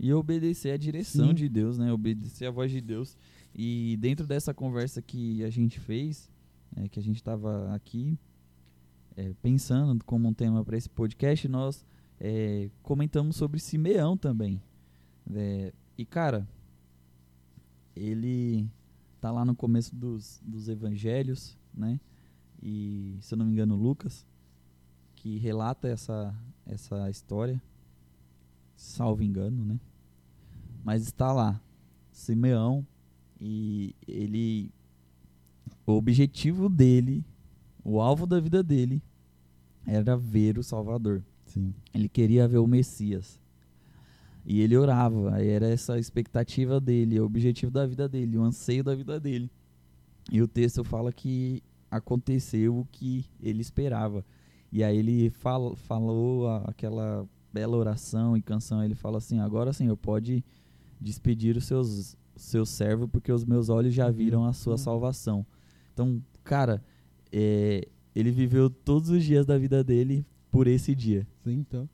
E 0.00 0.12
obedecer 0.12 0.70
a 0.70 0.76
direção 0.76 1.28
Sim. 1.28 1.34
de 1.34 1.48
Deus, 1.48 1.76
né? 1.76 1.92
Obedecer 1.92 2.46
a 2.46 2.50
voz 2.50 2.70
de 2.70 2.80
Deus. 2.80 3.16
E 3.54 3.96
dentro 4.00 4.26
dessa 4.26 4.54
conversa 4.54 5.02
que 5.02 5.42
a 5.42 5.50
gente 5.50 5.80
fez, 5.80 6.30
é, 6.76 6.88
que 6.88 7.00
a 7.00 7.02
gente 7.02 7.16
estava 7.16 7.74
aqui 7.74 8.16
é, 9.16 9.32
pensando 9.42 10.04
como 10.04 10.28
um 10.28 10.32
tema 10.32 10.64
para 10.64 10.76
esse 10.76 10.88
podcast, 10.88 11.48
nós 11.48 11.84
é, 12.20 12.70
comentamos 12.82 13.36
sobre 13.36 13.60
Simeão 13.60 14.16
também. 14.16 14.60
É, 15.34 15.72
e 15.96 16.04
cara, 16.04 16.48
ele 17.94 18.68
tá 19.20 19.30
lá 19.30 19.44
no 19.44 19.54
começo 19.54 19.94
dos, 19.94 20.40
dos 20.44 20.68
evangelhos, 20.68 21.56
né? 21.74 22.00
E, 22.62 23.16
se 23.20 23.34
eu 23.34 23.38
não 23.38 23.46
me 23.46 23.52
engano, 23.52 23.76
Lucas, 23.76 24.26
que 25.14 25.38
relata 25.38 25.88
essa, 25.88 26.34
essa 26.66 27.08
história, 27.10 27.60
salvo 28.76 29.22
engano, 29.22 29.64
né? 29.64 29.80
Mas 30.84 31.02
está 31.02 31.32
lá, 31.32 31.60
Simeão, 32.12 32.86
e 33.40 33.94
ele. 34.06 34.72
O 35.86 35.92
objetivo 35.92 36.68
dele, 36.68 37.24
o 37.82 38.00
alvo 38.00 38.26
da 38.26 38.38
vida 38.38 38.62
dele, 38.62 39.02
era 39.86 40.16
ver 40.16 40.58
o 40.58 40.62
Salvador. 40.62 41.22
Sim. 41.48 41.74
Ele 41.92 42.08
queria 42.08 42.46
ver 42.46 42.58
o 42.58 42.66
Messias. 42.66 43.40
E 44.44 44.60
ele 44.60 44.76
orava, 44.76 45.42
era 45.42 45.68
essa 45.68 45.98
expectativa 45.98 46.80
dele, 46.80 47.20
o 47.20 47.24
objetivo 47.24 47.70
da 47.70 47.86
vida 47.86 48.08
dele, 48.08 48.38
o 48.38 48.42
anseio 48.42 48.82
da 48.82 48.94
vida 48.94 49.18
dele. 49.18 49.50
E 50.30 50.40
o 50.40 50.48
texto 50.48 50.84
fala 50.84 51.12
que 51.12 51.62
aconteceu 51.90 52.78
o 52.78 52.86
que 52.90 53.26
ele 53.42 53.60
esperava. 53.60 54.24
E 54.70 54.84
aí 54.84 54.96
ele 54.98 55.30
fala, 55.30 55.74
falou 55.76 56.48
aquela 56.64 57.28
bela 57.52 57.76
oração 57.76 58.36
e 58.36 58.42
canção, 58.42 58.84
ele 58.84 58.94
fala 58.94 59.18
assim: 59.18 59.38
"Agora, 59.40 59.72
Senhor, 59.72 59.96
pode 59.96 60.44
despedir 61.00 61.56
os 61.56 61.64
seus 61.64 62.16
seus 62.36 62.68
servos, 62.68 63.08
porque 63.10 63.32
os 63.32 63.44
meus 63.44 63.68
olhos 63.68 63.92
já 63.92 64.10
viram 64.10 64.44
a 64.44 64.52
sua 64.52 64.76
salvação". 64.76 65.44
Então, 65.92 66.22
cara, 66.44 66.82
é, 67.32 67.88
ele 68.14 68.30
viveu 68.30 68.70
todos 68.70 69.10
os 69.10 69.24
dias 69.24 69.44
da 69.46 69.58
vida 69.58 69.82
dele 69.82 70.24
por 70.50 70.66
esse 70.66 70.94
dia. 70.94 71.26
Sim, 71.44 71.64
então. 71.68 71.88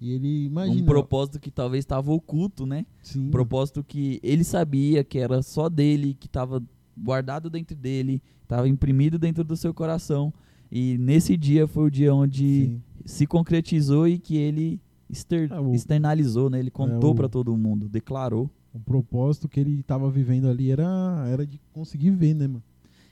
E 0.00 0.12
ele 0.12 0.44
imagina. 0.44 0.82
Um 0.82 0.86
propósito 0.86 1.40
que 1.40 1.50
talvez 1.50 1.82
estava 1.84 2.12
oculto, 2.12 2.66
né? 2.66 2.84
Sim. 3.02 3.28
Um 3.28 3.30
propósito 3.30 3.82
que 3.82 4.20
ele 4.22 4.44
sabia 4.44 5.02
que 5.02 5.18
era 5.18 5.40
só 5.42 5.68
dele, 5.68 6.14
que 6.18 6.26
estava 6.26 6.62
guardado 6.96 7.48
dentro 7.48 7.74
dele, 7.76 8.22
estava 8.42 8.68
imprimido 8.68 9.18
dentro 9.18 9.42
do 9.42 9.56
seu 9.56 9.72
coração. 9.72 10.32
E 10.70 10.98
nesse 10.98 11.36
dia 11.36 11.66
foi 11.66 11.84
o 11.86 11.90
dia 11.90 12.14
onde 12.14 12.44
Sim. 12.66 12.82
se 13.04 13.26
concretizou 13.26 14.06
e 14.06 14.18
que 14.18 14.36
ele 14.36 14.80
exter- 15.08 15.50
É, 15.50 15.58
o- 15.60 15.72
externalizou, 15.74 16.50
né? 16.50 16.58
Ele 16.58 16.70
contou 16.70 17.12
o- 17.12 17.14
para 17.14 17.28
todo 17.28 17.56
mundo, 17.56 17.88
declarou. 17.88 18.50
O 18.74 18.78
propósito 18.80 19.48
que 19.48 19.58
ele 19.58 19.82
tava 19.82 20.10
vivendo 20.10 20.48
ali 20.48 20.70
era, 20.70 21.24
era 21.28 21.46
de 21.46 21.58
conseguir 21.72 22.10
ver, 22.10 22.34
né, 22.34 22.46
mano? 22.46 22.62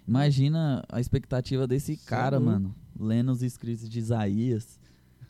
Imagina 0.07 0.85
a 0.89 1.01
expectativa 1.01 1.67
desse 1.67 1.93
é 1.93 1.97
cara, 2.07 2.39
mano, 2.39 2.75
lendo 2.99 3.33
os 3.33 3.43
escritos 3.43 3.89
de 3.89 3.99
Isaías, 3.99 4.79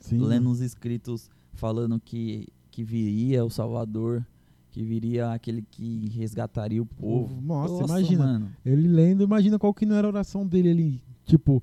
Sim. 0.00 0.18
lendo 0.18 0.50
os 0.50 0.60
escritos 0.60 1.30
falando 1.52 2.00
que, 2.00 2.48
que 2.70 2.82
viria 2.82 3.44
o 3.44 3.50
Salvador, 3.50 4.26
que 4.72 4.82
viria 4.82 5.32
aquele 5.32 5.62
que 5.62 6.08
resgataria 6.10 6.82
o 6.82 6.86
povo. 6.86 7.40
Nossa, 7.40 7.84
imagina. 7.84 8.24
Mano. 8.24 8.52
Ele 8.66 8.88
lendo, 8.88 9.22
imagina 9.22 9.58
qual 9.58 9.72
que 9.72 9.86
não 9.86 9.94
era 9.94 10.08
a 10.08 10.10
oração 10.10 10.44
dele 10.44 10.70
ali. 10.70 11.02
Tipo, 11.24 11.62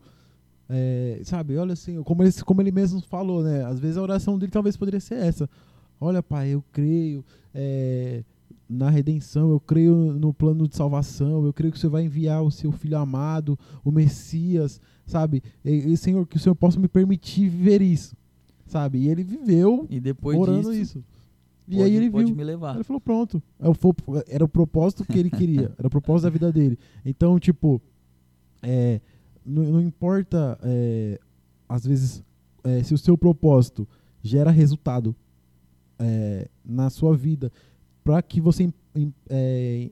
é, 0.70 1.20
sabe, 1.26 1.58
olha 1.58 1.74
assim, 1.74 2.02
como 2.04 2.24
ele, 2.24 2.32
como 2.46 2.62
ele 2.62 2.72
mesmo 2.72 3.02
falou, 3.02 3.44
né? 3.44 3.66
Às 3.66 3.80
vezes 3.80 3.98
a 3.98 4.02
oração 4.02 4.40
dele 4.40 4.52
talvez 4.52 4.78
poderia 4.78 5.02
ser 5.02 5.16
essa. 5.16 5.50
Olha, 6.00 6.24
pai, 6.24 6.52
eu 6.52 6.64
creio 6.72 7.24
é, 7.54 8.24
na 8.72 8.90
redenção, 8.90 9.52
eu 9.52 9.60
creio 9.60 10.14
no 10.14 10.34
plano 10.34 10.66
de 10.68 10.76
salvação, 10.76 11.46
eu 11.46 11.52
creio 11.52 11.72
que 11.72 11.78
o 11.78 11.82
Senhor 11.82 11.92
vai 11.92 12.04
enviar 12.06 12.42
o 12.42 12.50
seu 12.50 12.72
filho 12.72 12.98
amado, 12.98 13.60
o 13.84 13.92
Messias, 13.92 14.80
sabe? 15.06 15.44
E, 15.64 15.92
e, 15.92 15.98
Senhor, 15.98 16.26
que 16.26 16.38
o 16.38 16.40
Senhor 16.40 16.56
possa 16.56 16.80
me 16.80 16.88
permitir 16.88 17.50
viver 17.50 17.82
isso, 17.82 18.16
sabe? 18.66 19.00
E 19.00 19.10
ele 19.10 19.24
viveu 19.24 19.86
E 19.90 20.00
depois 20.00 20.38
orando 20.38 20.72
disso, 20.72 21.00
isso. 21.00 21.06
E 21.68 21.76
pode, 21.76 21.84
aí 21.84 21.96
ele 21.96 22.10
pode 22.10 22.26
viu, 22.28 22.36
me 22.36 22.44
levar. 22.44 22.76
ele 22.76 22.84
falou, 22.84 23.02
pronto. 23.02 23.44
É 23.60 23.66
Era 24.36 24.46
o 24.46 24.48
propósito 24.48 25.06
que 25.06 25.20
ele 25.20 25.30
queria. 25.30 25.74
Era 25.78 25.88
o 25.88 25.92
propósito 25.92 26.24
da 26.24 26.30
vida 26.30 26.52
dele. 26.52 26.80
Então, 27.06 27.38
tipo, 27.40 27.82
é, 28.62 29.02
não, 29.46 29.64
não 29.64 29.82
importa, 29.82 30.58
é, 30.64 31.20
às 31.68 31.86
vezes, 31.86 32.24
é, 32.64 32.82
se 32.84 32.94
o 32.94 32.98
seu 32.98 33.18
propósito 33.18 33.88
gera 34.24 34.50
resultado 34.50 35.16
é, 36.00 36.50
na 36.64 36.90
sua 36.90 37.16
vida, 37.16 37.52
para 38.04 38.22
que 38.22 38.40
você 38.42 38.72
é, 39.30 39.90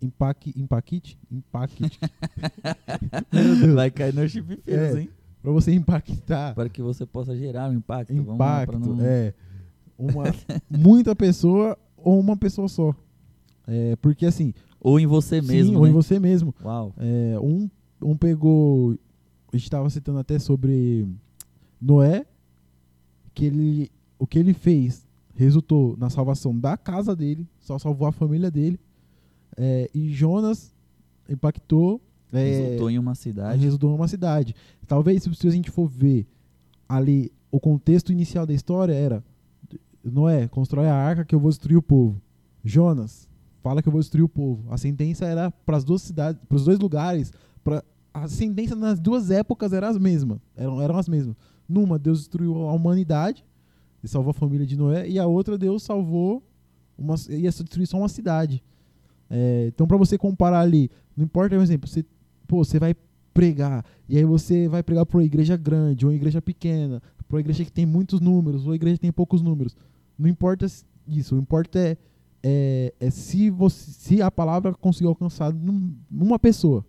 empaque, 0.00 0.52
impacte, 0.56 1.18
impacte, 1.30 1.82
Deus. 3.30 3.74
Vai 3.74 3.90
cair 3.90 4.14
no 4.14 4.28
chip 4.28 4.60
É. 4.66 5.00
hein? 5.00 5.08
para 5.42 5.52
você 5.52 5.74
impactar 5.74 6.54
Para 6.54 6.68
que 6.70 6.80
você 6.80 7.04
possa 7.04 7.36
gerar 7.36 7.68
um 7.70 7.74
impacto. 7.74 8.14
Vamos 8.14 8.38
lá, 8.38 8.62
impacto, 8.62 8.78
não- 8.78 9.04
é 9.04 9.34
uma 9.98 10.24
muita 10.70 11.14
pessoa 11.14 11.78
ou 11.96 12.18
uma 12.18 12.36
pessoa 12.36 12.68
só. 12.68 12.94
É, 13.66 13.96
porque 13.96 14.26
assim, 14.26 14.52
Ou 14.80 14.98
em 15.00 15.06
você 15.06 15.40
sim, 15.40 15.48
mesmo, 15.48 15.78
ou 15.78 15.84
né? 15.84 15.90
em 15.90 15.92
você 15.92 16.18
mesmo. 16.18 16.54
Uau. 16.62 16.92
É, 16.98 17.38
um, 17.40 17.68
um 18.02 18.16
pegou. 18.16 18.92
A 19.52 19.56
gente 19.56 19.64
estava 19.64 19.88
citando 19.88 20.18
até 20.18 20.38
sobre 20.38 21.06
Noé, 21.80 22.26
que 23.32 23.44
ele, 23.46 23.90
o 24.18 24.26
que 24.26 24.38
ele 24.38 24.52
fez 24.52 25.03
resultou 25.34 25.96
na 25.96 26.10
salvação 26.10 26.56
da 26.58 26.76
casa 26.76 27.14
dele, 27.14 27.46
só 27.60 27.78
salvou 27.78 28.06
a 28.06 28.12
família 28.12 28.50
dele. 28.50 28.78
É, 29.56 29.90
e 29.94 30.08
Jonas 30.10 30.72
impactou. 31.28 32.00
é, 32.32 32.44
Resultou 32.44 32.90
em 32.90 32.98
uma 32.98 33.14
cidade. 33.14 33.62
resultou 33.62 33.90
numa 33.90 34.08
cidade. 34.08 34.54
Talvez 34.86 35.22
se 35.22 35.34
se 35.34 35.48
a 35.48 35.50
gente 35.50 35.70
for 35.70 35.86
ver 35.86 36.26
ali 36.88 37.32
o 37.50 37.60
contexto 37.60 38.12
inicial 38.12 38.44
da 38.46 38.52
história 38.52 38.92
era 38.92 39.22
Noé, 40.02 40.48
constrói 40.48 40.86
a 40.88 40.94
arca 40.94 41.24
que 41.24 41.34
eu 41.34 41.40
vou 41.40 41.50
destruir 41.50 41.76
o 41.76 41.82
povo. 41.82 42.20
Jonas, 42.64 43.28
fala 43.62 43.80
que 43.82 43.88
eu 43.88 43.92
vou 43.92 44.00
destruir 44.00 44.24
o 44.24 44.28
povo. 44.28 44.70
A 44.70 44.76
sentença 44.76 45.24
era 45.24 45.50
para 45.50 45.76
as 45.76 45.84
duas 45.84 46.02
cidades, 46.02 46.40
para 46.48 46.56
os 46.56 46.64
dois 46.64 46.78
lugares, 46.78 47.32
pra, 47.62 47.82
a 48.12 48.28
sentença 48.28 48.74
nas 48.76 49.00
duas 49.00 49.30
épocas 49.30 49.72
era 49.72 49.88
as 49.88 49.96
mesmas, 49.98 50.38
eram, 50.56 50.80
eram 50.82 50.96
as 50.98 51.08
mesmas. 51.08 51.36
Numa 51.68 51.98
Deus 51.98 52.18
destruiu 52.18 52.68
a 52.68 52.72
humanidade 52.72 53.44
e 54.04 54.08
salvou 54.08 54.30
a 54.30 54.34
família 54.34 54.66
de 54.66 54.76
Noé 54.76 55.08
e 55.08 55.18
a 55.18 55.26
outra 55.26 55.56
Deus 55.56 55.82
salvou 55.82 56.42
uma 56.96 57.16
ia 57.30 57.50
destruir 57.50 57.86
só 57.86 57.96
uma 57.96 58.08
cidade. 58.08 58.62
É, 59.30 59.66
então 59.68 59.86
para 59.86 59.96
você 59.96 60.18
comparar 60.18 60.60
ali, 60.60 60.90
não 61.16 61.24
importa, 61.24 61.56
por 61.56 61.62
exemplo, 61.62 61.88
você 61.88 62.04
pô, 62.46 62.62
você 62.62 62.78
vai 62.78 62.94
pregar, 63.32 63.84
e 64.08 64.16
aí 64.16 64.24
você 64.24 64.68
vai 64.68 64.82
pregar 64.82 65.04
para 65.06 65.16
uma 65.16 65.24
igreja 65.24 65.56
grande, 65.56 66.04
ou 66.04 66.12
uma 66.12 66.16
igreja 66.16 66.40
pequena, 66.40 67.02
para 67.26 67.34
uma 67.34 67.40
igreja 67.40 67.64
que 67.64 67.72
tem 67.72 67.86
muitos 67.86 68.20
números, 68.20 68.62
ou 68.62 68.68
uma 68.68 68.76
igreja 68.76 68.96
que 68.96 69.00
tem 69.00 69.10
poucos 69.10 69.42
números. 69.42 69.74
Não 70.16 70.28
importa 70.28 70.66
isso, 71.08 71.34
o 71.34 71.38
importa 71.38 71.78
é, 71.78 71.96
é, 72.42 72.94
é 73.00 73.10
se, 73.10 73.50
você, 73.50 73.90
se 73.90 74.22
a 74.22 74.30
palavra 74.30 74.72
conseguiu 74.74 75.08
alcançar 75.08 75.52
num- 75.52 75.94
pessoa. 76.38 76.84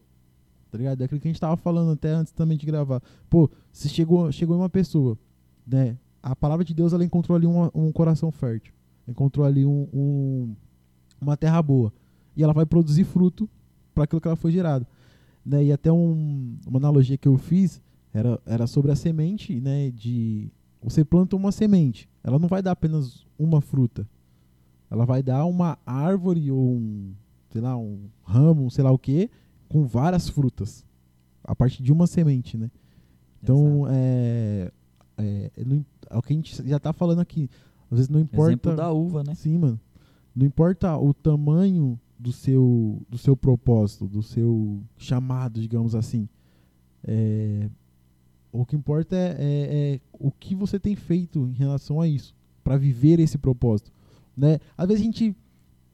Tá 0.69 0.77
ligado? 0.77 1.01
É 1.01 1.05
aquilo 1.05 1.21
que 1.21 1.27
a 1.27 1.31
gente 1.31 1.39
tava 1.39 1.55
falando 1.55 1.93
até 1.93 2.09
antes 2.09 2.33
também 2.33 2.57
de 2.57 2.65
gravar. 2.65 3.01
Pô, 3.29 3.49
se 3.71 3.87
chegou, 3.87 4.29
chegou 4.31 4.57
uma 4.57 4.69
pessoa, 4.69 5.17
né? 5.65 5.97
A 6.25 6.35
palavra 6.35 6.65
de 6.65 6.73
Deus, 6.73 6.91
ela 6.93 7.03
encontrou 7.05 7.35
ali 7.35 7.45
uma- 7.45 7.71
um 7.75 7.91
coração 7.91 8.31
fértil. 8.31 8.73
Encontrou 9.07 9.45
ali 9.45 9.65
um, 9.65 9.87
um- 9.93 10.55
uma 11.21 11.37
terra 11.37 11.61
boa. 11.61 11.93
E 12.35 12.43
ela 12.43 12.51
vai 12.53 12.65
produzir 12.65 13.03
fruto 13.03 13.47
para 13.93 14.05
aquilo 14.05 14.19
que 14.19 14.27
ela 14.27 14.35
foi 14.35 14.51
gerada 14.51 14.85
né? 15.45 15.63
E 15.63 15.71
até 15.71 15.91
um- 15.91 16.57
uma 16.65 16.79
analogia 16.79 17.17
que 17.19 17.27
eu 17.27 17.37
fiz 17.37 17.79
era, 18.11 18.41
era 18.47 18.65
sobre 18.65 18.91
a 18.91 18.95
semente, 18.95 19.61
né? 19.61 19.91
De 19.91 20.49
você 20.81 21.05
planta 21.05 21.35
uma 21.35 21.51
semente, 21.51 22.09
ela 22.23 22.39
não 22.39 22.47
vai 22.47 22.63
dar 22.63 22.71
apenas 22.71 23.23
uma 23.37 23.61
fruta, 23.61 24.07
ela 24.89 25.05
vai 25.05 25.21
dar 25.21 25.45
uma 25.45 25.77
árvore 25.85 26.49
ou 26.49 26.71
um, 26.77 27.13
sei 27.51 27.61
lá, 27.61 27.77
um 27.77 28.09
ramo, 28.23 28.71
sei 28.71 28.83
lá 28.83 28.91
o 28.91 28.97
que, 28.97 29.29
com 29.69 29.85
várias 29.85 30.27
frutas 30.29 30.83
a 31.43 31.55
partir 31.55 31.83
de 31.83 31.93
uma 31.93 32.07
semente, 32.07 32.57
né? 32.57 32.71
Então 33.43 33.85
é, 33.87 34.71
é, 35.17 35.51
não 35.65 35.85
é 36.09 36.17
o 36.17 36.21
que 36.21 36.33
a 36.33 36.35
gente 36.35 36.67
já 36.67 36.79
tá 36.79 36.93
falando 36.93 37.19
aqui. 37.19 37.49
Às 37.91 37.97
vezes 37.97 38.09
não 38.09 38.19
importa. 38.19 38.51
Exemplo 38.51 38.75
da 38.75 38.91
uva, 38.91 39.23
né? 39.23 39.35
Sim, 39.35 39.57
mano. 39.57 39.79
Não 40.35 40.45
importa 40.45 40.97
o 40.97 41.13
tamanho 41.13 41.99
do 42.19 42.31
seu, 42.31 43.01
do 43.09 43.17
seu 43.17 43.35
propósito, 43.37 44.07
do 44.07 44.21
seu 44.21 44.81
chamado, 44.97 45.61
digamos 45.61 45.95
assim. 45.95 46.27
É, 47.03 47.69
o 48.51 48.65
que 48.65 48.75
importa 48.75 49.15
é, 49.15 49.35
é- 49.39 49.95
é 49.95 49.99
o 50.13 50.31
que 50.31 50.55
você 50.55 50.79
tem 50.79 50.95
feito 50.95 51.45
em 51.47 51.53
relação 51.53 52.01
a 52.01 52.07
isso, 52.07 52.33
para 52.63 52.77
viver 52.77 53.19
esse 53.19 53.37
propósito. 53.37 53.91
Né? 54.35 54.59
Às 54.77 54.87
vezes 54.87 55.01
a 55.01 55.05
gente 55.05 55.35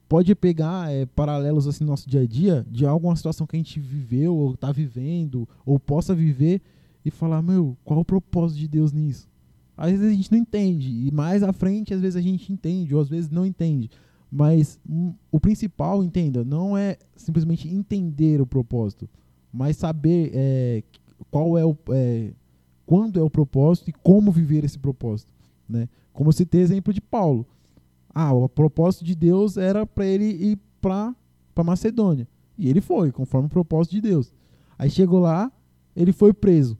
pode 0.08 0.34
pegar 0.34 0.90
é, 0.92 1.06
paralelos 1.06 1.66
assim 1.66 1.84
no 1.84 1.90
nosso 1.90 2.08
dia 2.08 2.20
a 2.20 2.26
dia 2.26 2.66
de 2.70 2.84
alguma 2.86 3.16
situação 3.16 3.46
que 3.46 3.56
a 3.56 3.58
gente 3.58 3.80
viveu, 3.80 4.34
ou 4.34 4.54
está 4.54 4.70
vivendo, 4.72 5.48
ou 5.64 5.78
possa 5.78 6.14
viver, 6.14 6.60
e 7.04 7.10
falar, 7.10 7.42
meu, 7.42 7.76
qual 7.84 8.00
o 8.00 8.04
propósito 8.04 8.58
de 8.58 8.68
Deus 8.68 8.92
nisso? 8.92 9.28
Às 9.76 9.90
vezes 9.92 10.06
a 10.06 10.14
gente 10.14 10.30
não 10.30 10.38
entende, 10.38 10.90
e 10.90 11.10
mais 11.10 11.42
à 11.42 11.52
frente 11.52 11.94
às 11.94 12.00
vezes 12.00 12.16
a 12.16 12.20
gente 12.20 12.52
entende, 12.52 12.94
ou 12.94 13.00
às 13.00 13.08
vezes 13.08 13.30
não 13.30 13.44
entende. 13.44 13.90
Mas 14.30 14.78
hum, 14.88 15.12
o 15.30 15.38
principal, 15.38 16.02
entenda, 16.02 16.44
não 16.44 16.76
é 16.76 16.96
simplesmente 17.16 17.68
entender 17.68 18.40
o 18.40 18.46
propósito, 18.46 19.08
mas 19.52 19.76
saber 19.76 20.30
é, 20.32 20.82
qual 21.30 21.58
é 21.58 21.64
o. 21.64 21.76
É, 21.90 22.32
quando 22.86 23.18
é 23.18 23.22
o 23.22 23.30
propósito 23.30 23.90
e 23.90 23.92
como 23.92 24.32
viver 24.32 24.64
esse 24.64 24.78
propósito. 24.78 25.32
Né? 25.68 25.88
Como 26.12 26.28
eu 26.28 26.32
citei 26.32 26.60
exemplo 26.60 26.92
de 26.92 27.00
Paulo. 27.00 27.46
Ah, 28.14 28.32
o 28.32 28.48
propósito 28.48 29.04
de 29.04 29.14
Deus 29.14 29.56
era 29.56 29.86
para 29.86 30.04
ele 30.04 30.26
ir 30.26 30.58
para 30.80 31.14
Macedônia. 31.64 32.28
E 32.58 32.68
ele 32.68 32.80
foi, 32.80 33.10
conforme 33.10 33.46
o 33.46 33.50
propósito 33.50 33.92
de 33.92 34.00
Deus. 34.00 34.32
Aí 34.78 34.90
chegou 34.90 35.20
lá, 35.20 35.50
ele 35.96 36.12
foi 36.12 36.34
preso. 36.34 36.76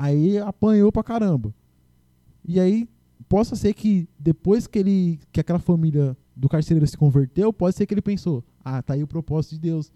Aí 0.00 0.38
apanhou 0.38 0.90
pra 0.90 1.04
caramba. 1.04 1.54
E 2.42 2.58
aí, 2.58 2.88
possa 3.28 3.54
ser 3.54 3.74
que 3.74 4.08
depois 4.18 4.66
que 4.66 4.78
ele 4.78 5.20
que 5.30 5.38
aquela 5.38 5.58
família 5.58 6.16
do 6.34 6.48
carcereiro 6.48 6.86
se 6.86 6.96
converteu, 6.96 7.52
pode 7.52 7.76
ser 7.76 7.84
que 7.84 7.92
ele 7.92 8.00
pensou: 8.00 8.42
"Ah, 8.64 8.80
tá 8.80 8.94
aí 8.94 9.02
o 9.02 9.06
propósito 9.06 9.56
de 9.56 9.60
Deus 9.60 9.92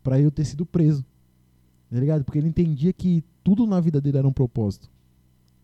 para 0.00 0.20
eu 0.20 0.30
ter 0.30 0.44
sido 0.44 0.64
preso". 0.64 1.04
Tá 1.90 1.98
ligado? 1.98 2.24
Porque 2.24 2.38
ele 2.38 2.46
entendia 2.46 2.92
que 2.92 3.24
tudo 3.42 3.66
na 3.66 3.80
vida 3.80 4.00
dele 4.00 4.18
era 4.18 4.28
um 4.28 4.32
propósito. 4.32 4.88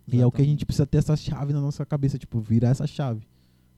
E 0.08 0.20
é 0.20 0.26
o 0.26 0.32
que 0.32 0.42
a 0.42 0.44
gente 0.44 0.66
precisa 0.66 0.86
ter 0.86 0.98
essa 0.98 1.14
chave 1.14 1.52
na 1.52 1.60
nossa 1.60 1.86
cabeça, 1.86 2.18
tipo, 2.18 2.40
virar 2.40 2.70
essa 2.70 2.88
chave. 2.88 3.22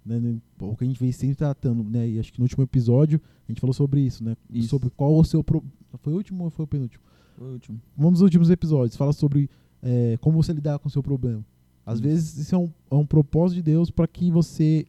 Né? 0.05 0.19
né? 0.19 0.39
O 0.59 0.75
que 0.75 0.85
a 0.85 0.87
gente 0.87 0.99
vem 0.99 1.13
sempre 1.13 1.37
tratando, 1.37 1.85
né? 1.85 2.09
E 2.09 2.19
acho 2.19 2.33
que 2.33 2.39
no 2.39 2.45
último 2.45 2.65
episódio 2.65 3.21
a 3.47 3.53
gente 3.53 3.61
falou 3.61 3.75
sobre 3.75 4.01
isso, 4.01 4.25
né? 4.25 4.35
Isso. 4.51 4.69
Sobre 4.69 4.89
qual 4.91 5.15
o 5.15 5.25
seu 5.25 5.45
pro... 5.45 5.63
Foi 5.99 6.15
o 6.15 6.17
último 6.17 6.45
ou 6.45 6.51
foi 6.51 6.65
o 6.65 6.69
penúltimo? 6.69 7.05
Foi 7.37 7.49
o 7.49 7.53
último. 7.53 7.81
Um 7.99 8.11
dos 8.11 8.23
últimos 8.23 8.49
episódios 8.49 8.97
fala 8.97 9.13
sobre 9.13 9.51
é, 9.87 10.16
como 10.21 10.43
você 10.43 10.52
lidar 10.52 10.78
com 10.81 10.88
o 10.88 10.90
seu 10.90 11.02
problema. 11.02 11.45
Às 11.85 12.00
Isso. 12.00 12.02
vezes 12.09 12.38
isso 12.38 12.55
é 12.55 12.59
um, 12.59 12.73
é 12.90 12.95
um 12.97 13.07
propósito 13.07 13.57
de 13.57 13.62
Deus 13.62 13.90
para 13.90 14.09
que 14.09 14.31
você. 14.31 14.85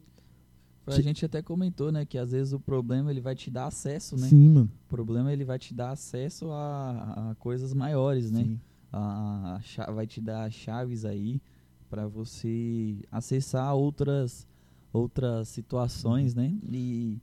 A 0.87 1.01
gente 1.01 1.23
até 1.25 1.41
comentou, 1.41 1.91
né, 1.91 2.05
que 2.05 2.17
às 2.17 2.31
vezes 2.31 2.53
o 2.53 2.59
problema 2.59 3.11
ele 3.11 3.19
vai 3.19 3.35
te 3.35 3.51
dar 3.51 3.67
acesso, 3.67 4.15
né? 4.15 4.27
Sim, 4.27 4.49
mano. 4.49 4.71
O 4.85 4.89
problema 4.89 5.31
ele 5.31 5.43
vai 5.43 5.59
te 5.59 5.73
dar 5.73 5.91
acesso 5.91 6.49
a, 6.49 7.31
a 7.31 7.35
coisas 7.35 7.73
maiores, 7.73 8.31
né? 8.31 8.43
Sim. 8.43 8.59
A, 8.91 9.59
a 9.79 9.91
vai 9.91 10.07
te 10.07 10.21
dar 10.21 10.49
chaves 10.49 11.03
aí 11.03 11.41
para 11.89 12.07
você 12.07 12.95
acessar 13.11 13.75
outras 13.75 14.47
outras 14.93 15.49
situações, 15.49 16.33
né? 16.33 16.55
E 16.63 17.17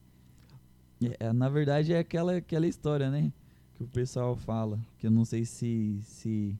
é, 1.18 1.32
na 1.32 1.48
verdade 1.48 1.94
é 1.94 1.98
aquela 1.98 2.36
aquela 2.36 2.66
história, 2.66 3.10
né, 3.10 3.32
que 3.76 3.82
o 3.82 3.88
pessoal 3.88 4.36
fala, 4.36 4.78
que 4.98 5.06
eu 5.06 5.10
não 5.10 5.24
sei 5.24 5.44
se 5.46 5.98
se 6.02 6.54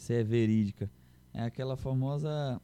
se 0.00 0.14
é 0.14 0.22
verídica. 0.24 0.90
É 1.34 1.42
aquela 1.42 1.76
famosa 1.76 2.60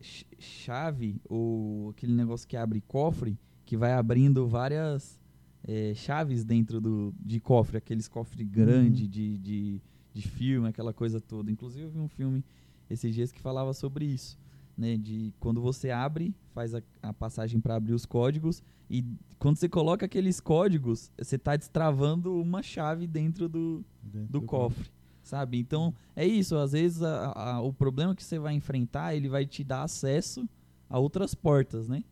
ch- 0.00 0.26
chave 0.38 1.20
ou 1.28 1.90
aquele 1.90 2.12
negócio 2.12 2.46
que 2.48 2.56
abre 2.56 2.80
cofre, 2.80 3.38
que 3.64 3.76
vai 3.76 3.92
abrindo 3.92 4.46
várias 4.46 5.20
eh, 5.66 5.92
chaves 5.94 6.44
dentro 6.44 6.80
do, 6.80 7.14
de 7.24 7.38
cofre, 7.40 7.78
aqueles 7.78 8.08
cofres 8.08 8.46
grandes 8.48 9.02
Uhum. 9.02 9.08
de, 9.08 9.38
de, 9.38 9.80
de 10.12 10.22
filme, 10.28 10.68
aquela 10.68 10.92
coisa 10.92 11.20
toda. 11.20 11.50
Inclusive 11.50 11.84
eu 11.84 11.90
vi 11.90 11.98
um 12.00 12.08
filme 12.08 12.44
esses 12.90 13.14
dias 13.14 13.30
que 13.32 13.40
falava 13.40 13.72
sobre 13.72 14.04
isso, 14.04 14.36
né? 14.76 14.96
De 14.96 15.32
quando 15.40 15.60
você 15.62 15.90
abre, 15.90 16.34
faz 16.52 16.74
a, 16.74 16.82
a 17.02 17.12
passagem 17.12 17.60
para 17.60 17.76
abrir 17.76 17.94
os 17.94 18.04
códigos 18.04 18.62
e 18.90 19.04
quando 19.38 19.56
você 19.56 19.68
coloca 19.68 20.04
aqueles 20.04 20.38
códigos, 20.40 21.10
você 21.16 21.36
está 21.36 21.56
destravando 21.56 22.34
uma 22.38 22.62
chave 22.62 23.06
dentro 23.06 23.48
do, 23.48 23.82
do 24.28 24.42
cofre, 24.42 24.90
sabe? 25.22 25.58
Então 25.58 25.94
é 26.16 26.26
isso. 26.26 26.56
Às 26.56 26.72
vezes 26.72 27.02
a- 27.02 27.32
a- 27.34 27.60
o 27.60 27.72
problema 27.72 28.14
que 28.14 28.22
você 28.24 28.38
vai 28.38 28.54
enfrentar 28.54 29.14
ele 29.14 29.28
vai 29.28 29.46
te 29.46 29.62
dar 29.64 29.82
acesso 29.82 30.48
a 30.88 30.98
outras 30.98 31.34
portas, 31.34 31.88
né? 31.88 32.02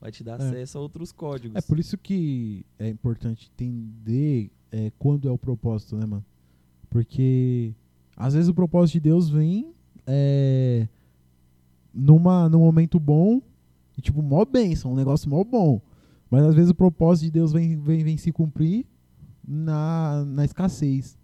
Vai 0.00 0.10
te 0.10 0.24
dar 0.24 0.40
É. 0.40 0.44
acesso 0.44 0.78
a 0.78 0.80
outros 0.80 1.12
códigos. 1.12 1.56
É 1.56 1.60
por 1.60 1.78
isso 1.78 1.98
que 1.98 2.64
é 2.78 2.88
importante 2.88 3.50
entender 3.54 4.50
é, 4.72 4.92
quando 4.98 5.28
é 5.28 5.30
o 5.32 5.36
propósito, 5.38 5.96
né, 5.96 6.06
mano? 6.06 6.24
Porque 6.88 7.74
às 8.16 8.34
vezes 8.34 8.48
o 8.48 8.54
propósito 8.54 8.94
de 8.94 9.00
Deus 9.00 9.28
vem 9.28 9.74
é, 10.06 10.86
numa, 11.92 12.48
num 12.48 12.60
momento 12.60 12.98
bom 12.98 13.40
e, 13.96 14.00
tipo, 14.00 14.22
mó 14.22 14.44
bênção, 14.44 14.92
um 14.92 14.96
negócio 14.96 15.28
mó 15.28 15.42
bom. 15.44 15.80
Mas 16.30 16.44
às 16.44 16.54
vezes 16.54 16.70
o 16.70 16.74
propósito 16.74 17.24
de 17.26 17.30
Deus 17.32 17.52
vem, 17.52 17.76
vem, 17.76 18.04
vem 18.04 18.16
se 18.16 18.30
cumprir 18.32 18.86
na, 19.46 20.24
na 20.24 20.44
escassez. 20.44 21.18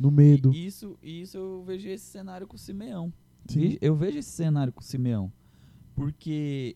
No 0.00 0.10
medo. 0.10 0.50
E 0.54 0.66
isso, 0.66 0.98
isso 1.02 1.36
eu 1.36 1.62
vejo 1.62 1.86
esse 1.86 2.06
cenário 2.06 2.46
com 2.46 2.56
o 2.56 2.58
Simeão. 2.58 3.12
Sim. 3.46 3.76
Eu 3.82 3.94
vejo 3.94 4.18
esse 4.18 4.30
cenário 4.30 4.72
com 4.72 4.80
o 4.80 4.84
Simeão. 4.84 5.30
Porque 5.94 6.74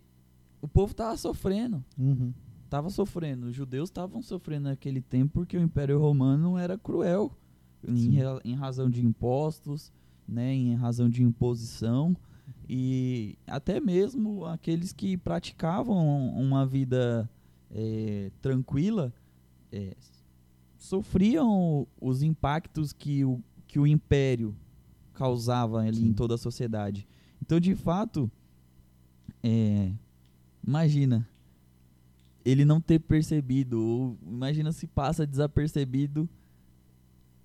o 0.61 0.69
povo 0.69 0.93
tava 0.95 1.17
sofrendo. 1.17 1.83
Uhum. 1.99 2.35
Tava 2.69 2.91
sofrendo. 2.91 3.47
Os 3.47 3.55
judeus 3.57 3.89
estavam 3.89 4.21
sofrendo 4.21 4.69
naquele 4.69 5.01
tempo 5.01 5.33
porque 5.33 5.57
o 5.57 5.63
Império 5.63 5.99
Romano 5.99 6.59
era 6.59 6.77
cruel. 6.77 7.33
Em, 7.87 8.19
em 8.45 8.55
razão 8.55 8.91
de 8.91 9.05
impostos, 9.05 9.93
né, 10.29 10.53
em 10.53 10.75
razão 10.75 11.09
de 11.09 11.23
imposição. 11.23 12.15
E 12.69 13.39
até 13.47 13.81
mesmo 13.81 14.45
aqueles 14.45 14.93
que 14.93 15.17
praticavam 15.17 16.29
uma 16.35 16.67
vida 16.67 17.29
eh, 17.71 18.31
tranquila 18.43 19.13
eh, 19.73 19.95
sofriam 20.85 21.87
os 22.01 22.23
impactos 22.23 22.93
que 22.93 23.25
o, 23.25 23.41
que 23.67 23.79
o 23.79 23.87
império 23.87 24.55
causava 25.15 25.79
ali 25.81 25.97
Sim. 25.97 26.09
em 26.09 26.13
toda 26.13 26.35
a 26.35 26.39
sociedade. 26.39 27.07
Então, 27.41 27.59
de 27.59 27.75
fato, 27.75 28.31
é, 29.43 29.93
imagina 30.67 31.27
ele 32.45 32.65
não 32.65 32.81
ter 32.81 32.99
percebido, 33.01 33.81
ou 33.83 34.19
imagina 34.27 34.71
se 34.73 34.87
passa 34.87 35.27
desapercebido 35.27 36.29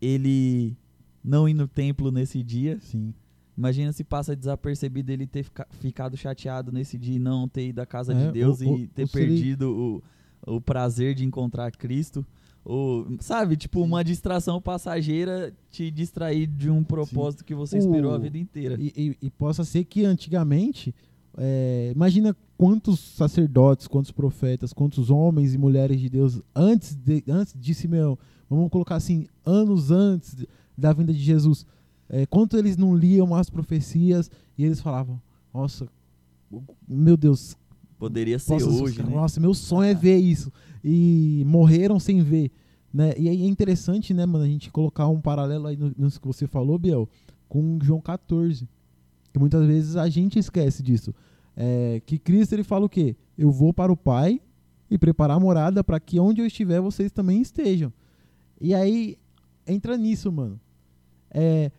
ele 0.01 0.75
não 1.23 1.47
ir 1.47 1.53
no 1.53 1.67
templo 1.67 2.11
nesse 2.11 2.43
dia. 2.43 2.79
Sim. 2.81 3.13
Imagina 3.57 3.91
se 3.91 4.03
passa 4.03 4.35
desapercebido 4.35 5.11
ele 5.11 5.27
ter 5.27 5.43
fica- 5.43 5.67
ficado 5.71 6.15
chateado 6.17 6.71
nesse 6.71 6.97
dia 6.97 7.15
e 7.15 7.19
não 7.19 7.47
ter 7.47 7.67
ido 7.69 7.79
à 7.81 7.85
casa 7.85 8.13
É, 8.13 8.25
de 8.27 8.31
Deus 8.33 8.61
ou- 8.61 8.77
e 8.77 8.87
ter 8.87 9.01
ele- 9.03 9.11
perdido 9.11 10.01
o, 10.45 10.55
o 10.55 10.61
prazer 10.61 11.13
de 11.15 11.25
encontrar 11.25 11.71
Cristo. 11.71 12.25
Ou, 12.71 13.07
sabe, 13.19 13.57
tipo, 13.57 13.81
uma 13.81 14.03
distração 14.03 14.61
passageira 14.61 15.51
te 15.71 15.89
distrair 15.89 16.45
de 16.45 16.69
um 16.69 16.83
propósito 16.83 17.43
que 17.43 17.55
você 17.55 17.79
esperou 17.79 18.11
a 18.13 18.17
O- 18.17 18.19
vida 18.19 18.37
inteira. 18.37 18.75
E, 18.79 18.93
e- 18.95 19.17
e 19.23 19.29
possa 19.31 19.63
ser 19.63 19.83
que 19.85 20.05
antigamente, 20.05 20.93
é, 21.35 21.91
imagina 21.95 22.35
quantos 22.55 22.99
sacerdotes, 22.99 23.87
quantos 23.87 24.11
profetas, 24.11 24.71
quantos 24.71 25.09
homens 25.09 25.55
e 25.55 25.57
mulheres 25.57 25.99
de 25.99 26.09
Deus 26.09 26.41
antes 26.55 26.93
de, 26.93 27.23
antes 27.27 27.55
de 27.59 27.73
Simeão, 27.73 28.15
vamos 28.47 28.69
colocar 28.69 28.97
assim, 28.97 29.25
anos 29.43 29.89
antes 29.89 30.45
da 30.77 30.93
vinda 30.93 31.11
de 31.11 31.19
Jesus, 31.19 31.65
é, 32.07 32.27
quanto 32.27 32.55
eles 32.55 32.77
não 32.77 32.95
liam 32.95 33.33
as 33.33 33.49
profecias 33.49 34.29
e 34.55 34.63
eles 34.63 34.79
falavam, 34.79 35.19
nossa, 35.51 35.87
meu 36.87 37.17
Deus, 37.17 37.57
Poderia 37.97 38.39
ser 38.39 38.53
nossa, 38.53 38.69
hoje, 38.69 39.03
né? 39.03 39.09
nossa, 39.13 39.39
meu 39.41 39.53
sonho 39.53 39.89
é 39.89 39.93
ver 39.93 40.17
isso. 40.17 40.53
E 40.83 41.43
morreram 41.45 41.99
sem 41.99 42.21
ver. 42.21 42.51
Né? 42.93 43.13
E 43.17 43.27
é 43.29 43.33
interessante, 43.33 44.13
né, 44.13 44.25
mano, 44.25 44.43
a 44.43 44.47
gente 44.47 44.71
colocar 44.71 45.07
um 45.07 45.21
paralelo 45.21 45.67
aí 45.67 45.77
no- 45.77 45.93
nisso 45.97 46.19
que 46.19 46.27
você 46.27 46.47
falou, 46.47 46.77
Biel, 46.79 47.07
com 47.47 47.77
João 47.81 48.01
14. 48.01 48.67
Que 49.31 49.39
muitas 49.39 49.65
vezes 49.67 49.95
a 49.95 50.09
gente 50.09 50.39
esquece 50.39 50.81
disso. 50.81 51.13
É, 51.55 52.01
que 52.05 52.17
Cristo 52.17 52.53
ele 52.53 52.63
fala 52.63 52.85
o 52.85 52.89
quê? 52.89 53.15
Eu 53.37 53.51
vou 53.51 53.71
para 53.73 53.91
o 53.91 53.97
Pai 53.97 54.41
e 54.89 54.97
preparar 54.97 55.37
a 55.37 55.39
morada 55.39 55.83
para 55.83 55.99
que 55.99 56.19
onde 56.19 56.41
eu 56.41 56.47
estiver 56.47 56.81
vocês 56.81 57.11
também 57.11 57.41
estejam. 57.41 57.93
E 58.59 58.73
aí 58.73 59.17
entra 59.67 59.95
nisso, 59.97 60.31
mano. 60.31 60.59
É, 61.29 61.71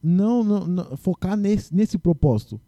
não, 0.00 0.44
não- 0.44 0.66
não- 0.66 0.96
focar 0.96 1.36
nesse, 1.36 1.74
nesse 1.74 1.98
propósito. 1.98 2.60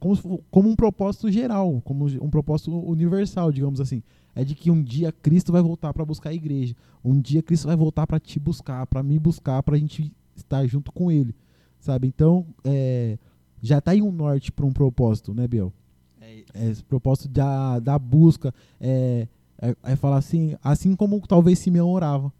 Como, 0.00 0.42
como 0.50 0.68
um 0.68 0.76
propósito 0.76 1.30
geral, 1.30 1.80
como 1.84 2.06
um 2.06 2.30
propósito 2.30 2.72
universal, 2.88 3.50
digamos 3.52 3.80
assim. 3.80 4.02
É 4.34 4.44
de 4.44 4.54
que 4.54 4.70
um 4.70 4.82
dia 4.82 5.12
Cristo 5.12 5.52
vai 5.52 5.62
voltar 5.62 5.92
para 5.92 6.04
buscar 6.04 6.30
a 6.30 6.34
igreja. 6.34 6.74
Um 7.04 7.20
dia 7.20 7.42
Cristo 7.42 7.66
vai 7.66 7.76
voltar 7.76 8.06
para 8.06 8.18
te 8.18 8.38
buscar, 8.38 8.86
para 8.86 9.02
me 9.02 9.18
buscar, 9.18 9.62
para 9.62 9.76
a 9.76 9.78
gente 9.78 10.12
estar 10.34 10.66
junto 10.66 10.90
com 10.92 11.10
Ele. 11.10 11.34
Sabe? 11.78 12.08
Então, 12.08 12.46
é, 12.64 13.18
já 13.62 13.80
tá 13.80 13.92
aí 13.92 14.02
um 14.02 14.10
norte 14.10 14.50
para 14.50 14.66
um 14.66 14.72
propósito, 14.72 15.32
né, 15.34 15.46
Biel? 15.46 15.72
É, 16.20 16.44
É, 16.54 16.70
esse 16.70 16.82
propósito 16.82 17.28
da, 17.28 17.78
da 17.78 17.98
busca. 17.98 18.52
É, 18.80 19.28
é, 19.60 19.76
é 19.82 19.96
falar 19.96 20.16
assim, 20.16 20.56
assim 20.62 20.96
como 20.96 21.20
talvez 21.26 21.58
Simeão 21.58 21.90
orava. 21.90 22.32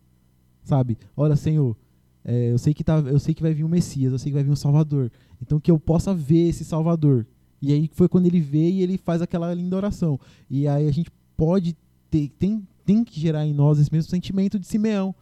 Sabe? 0.62 0.98
Olha, 1.16 1.36
Senhor, 1.36 1.76
é, 2.24 2.52
eu, 2.52 2.58
sei 2.58 2.72
que 2.72 2.82
tá, 2.82 2.98
eu 2.98 3.18
sei 3.18 3.34
que 3.34 3.42
vai 3.42 3.52
vir 3.52 3.64
um 3.64 3.68
Messias, 3.68 4.12
eu 4.12 4.18
sei 4.18 4.30
que 4.30 4.34
vai 4.34 4.42
vir 4.42 4.50
um 4.50 4.56
Salvador. 4.56 5.12
Então 5.40 5.60
que 5.60 5.70
eu 5.70 5.78
possa 5.78 6.14
ver 6.14 6.48
esse 6.48 6.64
Salvador. 6.64 7.26
E 7.60 7.72
aí 7.72 7.88
foi 7.92 8.08
quando 8.08 8.26
ele 8.26 8.40
vê 8.40 8.70
e 8.70 8.82
ele 8.82 8.98
faz 8.98 9.22
aquela 9.22 9.52
linda 9.52 9.76
oração. 9.76 10.18
E 10.50 10.66
aí 10.66 10.86
a 10.86 10.92
gente 10.92 11.10
pode 11.36 11.76
ter, 12.14 12.28
tem, 12.38 12.66
tem 12.84 13.02
que 13.02 13.18
gerar 13.18 13.44
em 13.44 13.52
nós 13.52 13.80
esse 13.80 13.92
mesmo 13.92 14.08
sentimento 14.08 14.56
de 14.58 14.66
Simeão. 14.68 15.12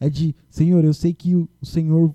É 0.00 0.10
de, 0.10 0.34
Senhor, 0.50 0.84
eu 0.84 0.92
sei 0.92 1.14
que 1.14 1.36
o, 1.36 1.48
o 1.60 1.66
Senhor 1.66 2.12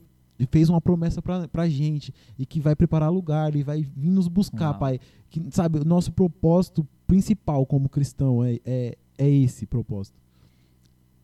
fez 0.51 0.67
uma 0.67 0.81
promessa 0.81 1.21
pra, 1.21 1.47
pra 1.47 1.69
gente 1.69 2.13
e 2.37 2.45
que 2.45 2.59
vai 2.59 2.75
preparar 2.75 3.09
lugar, 3.09 3.53
ele 3.53 3.63
vai 3.63 3.87
vir 3.95 4.11
nos 4.11 4.27
buscar, 4.27 4.71
Uau. 4.71 4.79
Pai. 4.79 4.99
Que, 5.29 5.41
sabe, 5.51 5.79
o 5.79 5.85
nosso 5.85 6.11
propósito 6.11 6.85
principal 7.07 7.65
como 7.65 7.87
cristão 7.87 8.43
é, 8.43 8.59
é, 8.65 8.97
é 9.17 9.29
esse 9.29 9.65
propósito. 9.65 10.17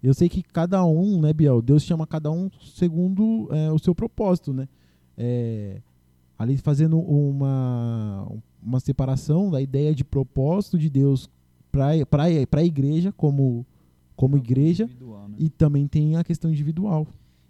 Eu 0.01 0.13
sei 0.13 0.29
que 0.29 0.41
cada 0.41 0.85
um, 0.85 1.21
né, 1.21 1.33
Biel? 1.33 1.61
Deus 1.61 1.83
chama 1.83 2.07
cada 2.07 2.31
um 2.31 2.49
segundo 2.61 3.49
é, 3.51 3.71
o 3.71 3.79
seu 3.79 3.93
propósito, 3.93 4.53
né? 4.53 4.67
É, 5.17 5.81
ali 6.37 6.57
fazendo 6.57 6.97
uma, 6.99 8.29
uma 8.61 8.79
separação 8.79 9.51
da 9.51 9.61
ideia 9.61 9.93
de 9.93 10.03
propósito 10.03 10.77
de 10.77 10.89
Deus 10.89 11.29
para 11.73 12.59
a 12.59 12.63
igreja 12.63 13.11
como, 13.11 13.65
como 14.15 14.37
igreja 14.37 14.85
né? 14.85 15.35
e 15.39 15.49
também 15.49 15.87
tem 15.87 16.15
a 16.15 16.23
questão 16.23 16.51
individual. 16.51 17.07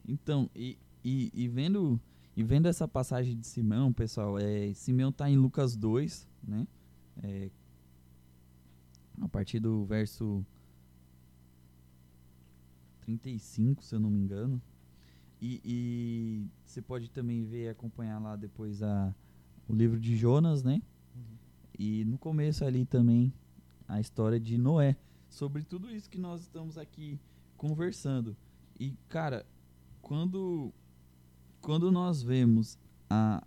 Então, 0.08 0.50
e, 0.56 0.78
e, 1.04 1.30
e 1.34 1.48
vendo 1.50 2.00
e 2.36 2.42
vendo 2.42 2.68
essa 2.68 2.88
passagem 2.88 3.38
de 3.38 3.46
Simeão, 3.46 3.92
pessoal, 3.92 4.40
é, 4.40 4.74
Simeão 4.74 5.10
está 5.10 5.30
em 5.30 5.38
Lucas 5.38 5.76
2, 5.76 6.28
né? 6.42 6.66
É, 7.22 7.50
a 9.22 9.28
partir 9.28 9.60
do 9.60 9.86
verso 9.86 10.44
35, 13.02 13.84
se 13.84 13.94
eu 13.94 14.00
não 14.00 14.10
me 14.10 14.20
engano. 14.20 14.60
E, 15.40 15.62
e 15.64 16.48
você 16.66 16.82
pode 16.82 17.10
também 17.12 17.44
ver 17.44 17.66
e 17.66 17.70
acompanhar 17.70 18.18
lá 18.20 18.36
depois 18.36 18.82
a, 18.82 19.14
o 19.68 19.76
livro 19.76 20.00
de 20.00 20.16
Jonas, 20.16 20.64
né? 20.64 20.82
E 21.78 22.06
no 22.06 22.18
começo 22.18 22.64
ali 22.66 22.86
também 22.86 23.32
a 23.88 24.00
história 24.00 24.40
de 24.40 24.58
Noé. 24.58 24.96
Sobre 25.30 25.64
tudo 25.64 25.90
isso 25.90 26.10
que 26.10 26.20
nós 26.20 26.42
estamos 26.42 26.78
aqui 26.78 27.20
conversando. 27.58 28.36
E, 28.80 28.94
cara, 29.10 29.46
quando, 30.02 30.72
quando 31.62 31.92
nós 31.92 32.22
vemos 32.22 32.78
a, 33.10 33.44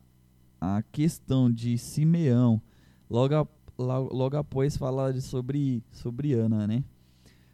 a 0.61 0.83
questão 0.91 1.51
de 1.51 1.79
Simeão, 1.79 2.61
logo, 3.09 3.35
a- 3.35 3.47
logo, 3.79 4.15
logo 4.15 4.37
após 4.37 4.77
falar 4.77 5.21
sobre, 5.21 5.83
sobre 5.93 6.33
Ana, 6.33 6.67
né? 6.67 6.83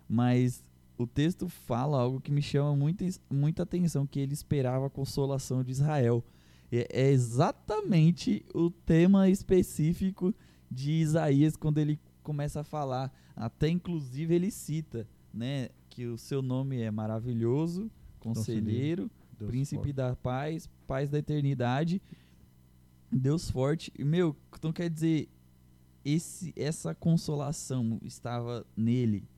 Mas 0.09 0.65
o 0.97 1.07
texto 1.07 1.49
fala 1.49 1.99
algo 2.01 2.21
que 2.21 2.31
me 2.31 2.43
chama 2.43 2.77
muita, 2.77 3.05
muita 3.31 3.63
atenção, 3.65 4.07
que 4.07 4.21
ele 4.21 4.33
esperava 4.35 4.87
a 4.87 4.91
consolação 4.91 5.63
de 5.65 5.73
Israel. 5.73 6.25
É, 6.71 6.87
é 6.91 7.11
exatamente 7.11 8.45
o 8.55 8.71
tema 8.71 9.29
específico 9.29 10.35
de 10.71 10.93
Isaías 10.93 11.57
quando 11.57 11.79
ele 11.79 11.99
começa 12.23 12.61
a 12.61 12.65
falar. 12.65 13.13
Até 13.35 13.69
inclusive 13.69 14.35
ele 14.35 14.51
cita, 14.51 15.07
né, 15.33 15.69
que 15.89 16.07
o 16.07 16.17
seu 16.17 16.43
nome 16.43 16.81
é 16.81 16.91
maravilhoso, 16.91 17.91
conselheiro, 18.19 19.11
príncipe 19.47 19.93
da 19.93 20.15
paz, 20.15 20.69
paz 20.87 21.11
da 21.11 21.19
eternidade, 21.19 22.01
Deus 23.11 23.51
forte. 23.51 23.93
E, 23.99 24.05
meu, 24.05 24.37
então 24.57 24.73
quer 24.73 24.89
dizer, 24.89 25.29
esse, 26.05 26.53
essa 26.57 26.95
consolação 26.95 27.99
estava 28.03 28.67
nele. 28.77 29.29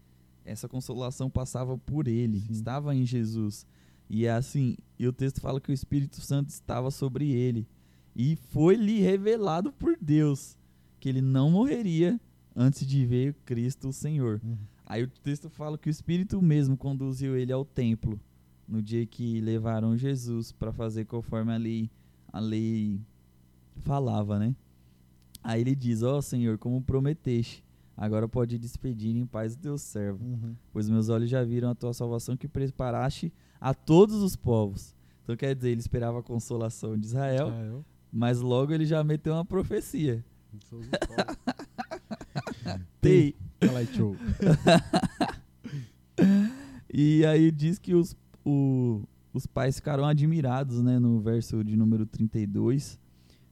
Essa 0.44 0.68
consolação 0.68 1.30
passava 1.30 1.76
por 1.78 2.06
ele, 2.06 2.40
Sim. 2.40 2.52
estava 2.52 2.94
em 2.94 3.04
Jesus. 3.04 3.66
E 4.08 4.26
é 4.26 4.30
assim, 4.30 4.76
e 4.98 5.06
o 5.08 5.12
texto 5.12 5.40
fala 5.40 5.60
que 5.60 5.70
o 5.70 5.74
Espírito 5.74 6.20
Santo 6.20 6.50
estava 6.50 6.90
sobre 6.90 7.32
ele. 7.32 7.66
E 8.14 8.36
foi-lhe 8.36 9.00
revelado 9.00 9.72
por 9.72 9.96
Deus 10.00 10.56
que 11.00 11.08
ele 11.08 11.20
não 11.20 11.50
morreria 11.50 12.20
antes 12.54 12.86
de 12.86 13.04
ver 13.06 13.34
Cristo 13.44 13.88
o 13.88 13.92
Senhor. 13.92 14.40
Uhum. 14.44 14.56
Aí 14.86 15.02
o 15.02 15.08
texto 15.08 15.48
fala 15.48 15.78
que 15.78 15.88
o 15.88 15.90
Espírito 15.90 16.40
mesmo 16.42 16.76
conduziu 16.76 17.36
ele 17.36 17.52
ao 17.52 17.64
templo 17.64 18.20
no 18.68 18.80
dia 18.82 19.04
que 19.06 19.40
levaram 19.40 19.96
Jesus 19.96 20.52
para 20.52 20.72
fazer 20.72 21.04
conforme 21.06 21.52
a 21.52 21.56
lei, 21.56 21.90
a 22.32 22.38
lei 22.40 23.00
falava, 23.82 24.38
né? 24.38 24.54
Aí 25.42 25.60
ele 25.60 25.74
diz: 25.74 26.02
Ó 26.02 26.20
Senhor, 26.20 26.56
como 26.58 26.80
prometeste, 26.82 27.62
agora 27.96 28.26
pode 28.28 28.58
despedir 28.58 29.14
em 29.16 29.26
paz 29.26 29.54
o 29.54 29.58
teu 29.58 29.76
servo, 29.78 30.24
Uhum. 30.24 30.54
pois 30.72 30.88
meus 30.88 31.08
olhos 31.08 31.28
já 31.30 31.42
viram 31.44 31.70
a 31.70 31.74
tua 31.74 31.92
salvação 31.92 32.36
que 32.36 32.48
preparaste 32.48 33.32
a 33.60 33.72
todos 33.74 34.16
os 34.22 34.36
povos. 34.36 34.94
Então 35.22 35.36
quer 35.36 35.54
dizer, 35.54 35.70
ele 35.70 35.80
esperava 35.80 36.20
a 36.20 36.22
consolação 36.22 36.96
de 36.98 37.06
Israel, 37.06 37.48
Israel. 37.48 37.84
mas 38.12 38.40
logo 38.40 38.72
ele 38.72 38.84
já 38.84 39.02
meteu 39.02 39.32
uma 39.34 39.44
profecia. 39.44 40.24
Sou 43.04 43.12
os 43.12 43.30
povos. 43.30 43.34
Tei. 43.60 43.68
Fala 43.68 43.78
aí, 43.80 43.86
show. 43.86 44.16
E 46.92 47.26
aí 47.26 47.50
diz 47.50 47.78
que 47.78 47.92
os, 47.94 48.16
o- 48.44 49.02
os 49.32 49.46
pais 49.46 49.76
ficaram 49.76 50.04
admirados, 50.04 50.80
né, 50.80 50.98
no 51.00 51.20
verso 51.20 51.64
de 51.64 51.76
número 51.76 52.06
32, 52.06 53.00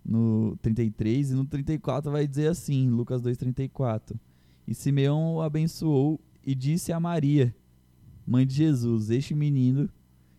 no 0.05 0.57
33 0.63 1.33
e 1.33 1.35
no 1.35 1.45
34 1.45 2.11
vai 2.13 2.27
dizer 2.27 2.47
assim, 2.49 2.89
Lucas 2.89 3.21
2:34. 3.21 4.15
E 4.67 4.75
Simeão 4.75 5.35
o 5.35 5.43
abençoou 5.43 6.21
e 6.47 6.55
disse 6.55 6.93
a 6.93 7.01
Maria, 7.01 7.53
mãe 8.25 8.47
de 8.47 8.55
Jesus: 8.55 9.11
Este 9.11 9.35
menino 9.35 9.91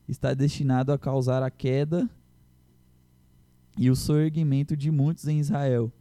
está 0.08 0.34
destinado 0.34 0.94
a 0.94 0.98
causar 0.98 1.44
a 1.44 1.52
queda 1.52 2.10
e 3.78 3.90
o 3.90 3.96
soerguimento 3.98 4.78
de 4.78 4.90
muitos 4.92 5.28
em 5.28 5.40
Israel, 5.40 5.92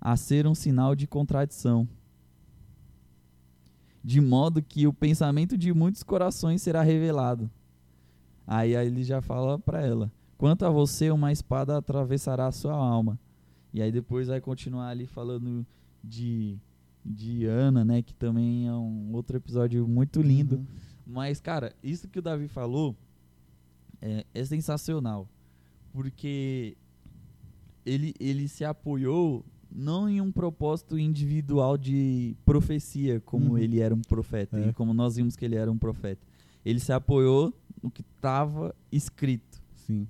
a 0.00 0.16
ser 0.16 0.46
um 0.46 0.54
sinal 0.54 0.94
de 0.94 1.06
contradição 1.06 1.86
de 4.02 4.20
modo 4.20 4.62
que 4.62 4.86
o 4.86 4.92
pensamento 4.92 5.56
de 5.56 5.72
muitos 5.72 6.02
corações 6.02 6.62
será 6.62 6.82
revelado. 6.82 7.50
Aí, 8.46 8.74
aí 8.74 8.86
ele 8.86 9.04
já 9.04 9.20
fala 9.20 9.58
para 9.58 9.86
ela: 9.86 10.10
Quanto 10.36 10.64
a 10.64 10.70
você, 10.70 11.10
uma 11.10 11.30
espada 11.30 11.76
atravessará 11.76 12.46
a 12.46 12.52
sua 12.52 12.74
alma. 12.74 13.18
E 13.72 13.80
aí 13.80 13.92
depois 13.92 14.28
vai 14.28 14.40
continuar 14.40 14.88
ali 14.88 15.06
falando 15.06 15.64
de, 16.02 16.58
de 17.04 17.44
Ana, 17.44 17.84
né? 17.84 18.02
Que 18.02 18.14
também 18.14 18.66
é 18.66 18.72
um 18.72 19.12
outro 19.12 19.36
episódio 19.36 19.86
muito 19.86 20.20
lindo. 20.20 20.56
Uhum. 20.56 20.66
Mas, 21.06 21.40
cara, 21.40 21.72
isso 21.82 22.08
que 22.08 22.18
o 22.18 22.22
Davi 22.22 22.48
falou 22.48 22.96
é, 24.00 24.24
é 24.34 24.44
sensacional. 24.44 25.28
Porque 25.92 26.76
ele, 27.84 28.14
ele 28.18 28.48
se 28.48 28.64
apoiou 28.64 29.44
não 29.72 30.08
em 30.08 30.20
um 30.20 30.32
propósito 30.32 30.98
individual 30.98 31.76
de 31.78 32.34
profecia, 32.44 33.20
como 33.20 33.50
Uhum. 33.52 33.58
ele 33.58 33.80
era 33.80 33.94
um 33.94 34.00
profeta, 34.02 34.58
É. 34.58 34.68
e 34.68 34.72
como 34.72 34.92
nós 34.94 35.16
vimos 35.16 35.36
que 35.36 35.44
ele 35.44 35.56
era 35.56 35.70
um 35.70 35.78
profeta. 35.78 36.20
Ele 36.64 36.80
se 36.80 36.92
apoiou 36.92 37.54
no 37.82 37.90
que 37.90 38.02
estava 38.02 38.74
escrito. 38.92 39.60
Sim. 39.74 40.06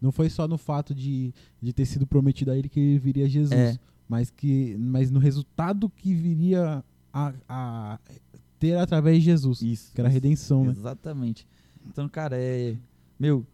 Não 0.00 0.10
foi 0.12 0.28
só 0.30 0.46
no 0.48 0.56
fato 0.58 0.94
de, 0.94 1.32
de 1.60 1.72
ter 1.72 1.84
sido 1.84 2.06
prometido 2.06 2.50
a 2.50 2.56
ele 2.56 2.68
que 2.68 2.78
ele 2.80 2.98
viria 2.98 3.28
Jesus, 3.28 3.52
É. 3.52 3.78
mas, 4.08 4.30
que, 4.30 4.76
mas 4.78 5.10
no 5.10 5.18
resultado 5.18 5.88
que 5.90 6.14
viria 6.14 6.82
a, 7.12 7.32
a 7.48 7.98
ter 8.58 8.76
através 8.76 9.18
de 9.18 9.24
Jesus, 9.24 9.62
Isso. 9.62 9.92
que 9.94 10.00
era 10.00 10.08
a 10.08 10.12
redenção, 10.12 10.64
né? 10.64 10.70
Exatamente. 10.70 11.46
Então, 11.86 12.08
cara, 12.08 12.36
é. 12.38 12.76
Meu, 13.18 13.44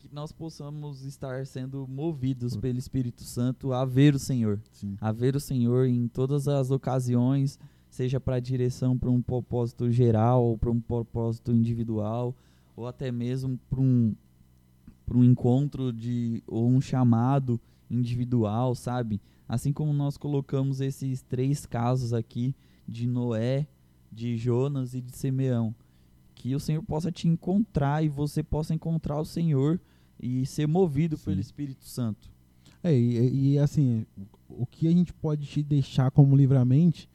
que 0.00 0.08
nós 0.14 0.32
possamos 0.32 1.04
estar 1.04 1.44
sendo 1.44 1.86
movidos 1.86 2.56
pelo 2.56 2.78
Espírito 2.78 3.22
Santo 3.22 3.74
a 3.74 3.84
ver 3.84 4.14
o 4.14 4.18
Senhor. 4.18 4.58
Sim. 4.72 4.96
a 4.98 5.12
ver 5.12 5.36
o 5.36 5.40
Senhor 5.40 5.86
em 5.86 6.08
todas 6.08 6.48
as 6.48 6.70
ocasiões, 6.70 7.58
seja 7.90 8.18
para 8.18 8.40
direção 8.40 8.96
para 8.96 9.10
um 9.10 9.20
propósito 9.20 9.90
geral 9.90 10.42
ou 10.42 10.56
para 10.56 10.70
um 10.70 10.80
propósito 10.80 11.52
individual, 11.52 12.34
ou 12.74 12.86
até 12.86 13.12
mesmo 13.12 13.60
para 13.68 13.80
um, 13.80 14.14
pra 15.04 15.18
um 15.18 15.24
encontro 15.24 15.92
de 15.92 16.42
ou 16.46 16.66
um 16.66 16.80
chamado 16.80 17.60
individual, 17.90 18.74
sabe? 18.74 19.20
Assim 19.46 19.70
como 19.70 19.92
nós 19.92 20.16
colocamos 20.16 20.80
esses 20.80 21.20
três 21.20 21.66
casos 21.66 22.14
aqui 22.14 22.54
de 22.88 23.06
Noé, 23.06 23.66
de 24.10 24.38
Jonas 24.38 24.94
e 24.94 25.00
de 25.02 25.14
Simeão, 25.14 25.74
que 26.40 26.54
o 26.54 26.60
Senhor 26.60 26.82
possa 26.82 27.12
te 27.12 27.28
encontrar 27.28 28.02
e 28.02 28.08
você 28.08 28.42
possa 28.42 28.72
encontrar 28.72 29.20
o 29.20 29.26
Senhor 29.26 29.78
e 30.18 30.46
ser 30.46 30.66
movido 30.66 31.18
Sim. 31.18 31.24
pelo 31.26 31.40
Espírito 31.40 31.84
Santo. 31.84 32.30
É, 32.82 32.98
e, 32.98 33.52
e, 33.52 33.58
assim, 33.58 34.06
o 34.48 34.64
que 34.64 34.88
a 34.88 34.90
gente 34.90 35.12
pode 35.12 35.46
te 35.46 35.62
deixar 35.62 36.10
como 36.10 36.34
livramento 36.34 37.06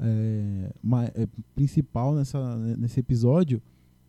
é, 0.00 0.72
é, 1.14 1.28
principal 1.54 2.14
nessa, 2.14 2.56
nesse 2.56 2.98
episódio 2.98 3.60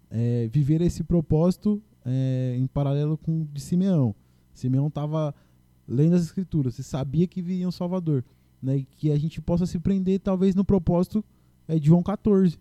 é 0.09 0.47
viver 0.47 0.79
esse 0.81 1.03
propósito 1.03 1.83
é, 2.05 2.55
em 2.57 2.65
paralelo 2.65 3.17
com 3.17 3.41
o 3.41 3.45
de 3.45 3.59
Simeão. 3.59 4.15
Simeão 4.53 4.87
estava 4.87 5.35
lendo 5.85 6.15
as 6.15 6.23
escrituras, 6.23 6.79
e 6.79 6.83
sabia 6.83 7.27
que 7.27 7.41
viria 7.41 7.67
um 7.67 7.71
Salvador. 7.71 8.23
Né, 8.61 8.77
e 8.77 8.83
que 8.85 9.11
a 9.11 9.19
gente 9.19 9.41
possa 9.41 9.65
se 9.65 9.77
prender 9.77 10.21
talvez 10.21 10.55
no 10.55 10.63
propósito 10.63 11.21
é, 11.67 11.77
de 11.77 11.87
João 11.87 12.01
14, 12.01 12.57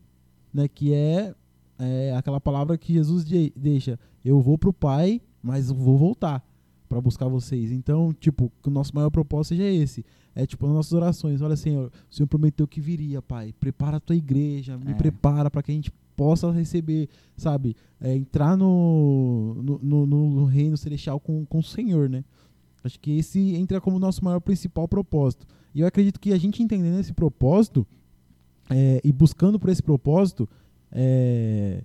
né, 0.52 0.66
que 0.66 0.92
é, 0.92 1.32
é 1.78 2.14
aquela 2.16 2.40
palavra 2.40 2.76
que 2.78 2.92
Jesus 2.92 3.24
de- 3.24 3.52
deixa, 3.56 3.98
eu 4.24 4.40
vou 4.40 4.56
pro 4.58 4.72
Pai, 4.72 5.20
mas 5.42 5.70
vou 5.70 5.96
voltar 5.98 6.44
para 6.88 7.00
buscar 7.00 7.26
vocês. 7.28 7.72
Então, 7.72 8.12
tipo, 8.12 8.52
que 8.62 8.68
o 8.68 8.72
nosso 8.72 8.94
maior 8.94 9.10
propósito 9.10 9.56
seja 9.56 9.64
esse. 9.68 10.04
É 10.34 10.46
tipo 10.46 10.66
nas 10.66 10.74
nossas 10.74 10.92
orações, 10.92 11.42
olha 11.42 11.56
Senhor, 11.56 11.90
o 12.10 12.14
Senhor 12.14 12.26
prometeu 12.26 12.66
que 12.66 12.80
viria, 12.80 13.20
Pai. 13.20 13.52
Prepara 13.58 13.96
a 13.98 14.00
tua 14.00 14.16
igreja, 14.16 14.78
me 14.78 14.92
É. 14.92 14.94
prepara 14.94 15.50
para 15.50 15.62
que 15.62 15.70
a 15.72 15.74
gente 15.74 15.92
possa 16.16 16.50
receber, 16.50 17.08
sabe, 17.36 17.74
é, 18.00 18.14
entrar 18.14 18.56
no, 18.56 19.54
no, 19.62 19.78
no- 20.06 20.06
no 20.30 20.44
reino 20.44 20.76
celestial 20.76 21.18
com, 21.20 21.44
com 21.46 21.58
o 21.58 21.62
Senhor, 21.62 22.08
né? 22.08 22.24
Acho 22.84 22.98
que 22.98 23.16
esse 23.18 23.54
entra 23.54 23.80
como 23.80 23.98
nosso 23.98 24.24
maior 24.24 24.40
principal 24.40 24.86
propósito. 24.88 25.46
E 25.74 25.80
eu 25.80 25.86
acredito 25.86 26.18
que 26.20 26.32
a 26.32 26.38
gente 26.38 26.62
entendendo 26.62 26.98
esse 27.00 27.12
propósito 27.12 27.86
é, 28.70 29.00
e 29.04 29.12
buscando 29.12 29.58
por 29.58 29.68
esse 29.70 29.82
propósito, 29.82 30.48
é, 30.92 31.82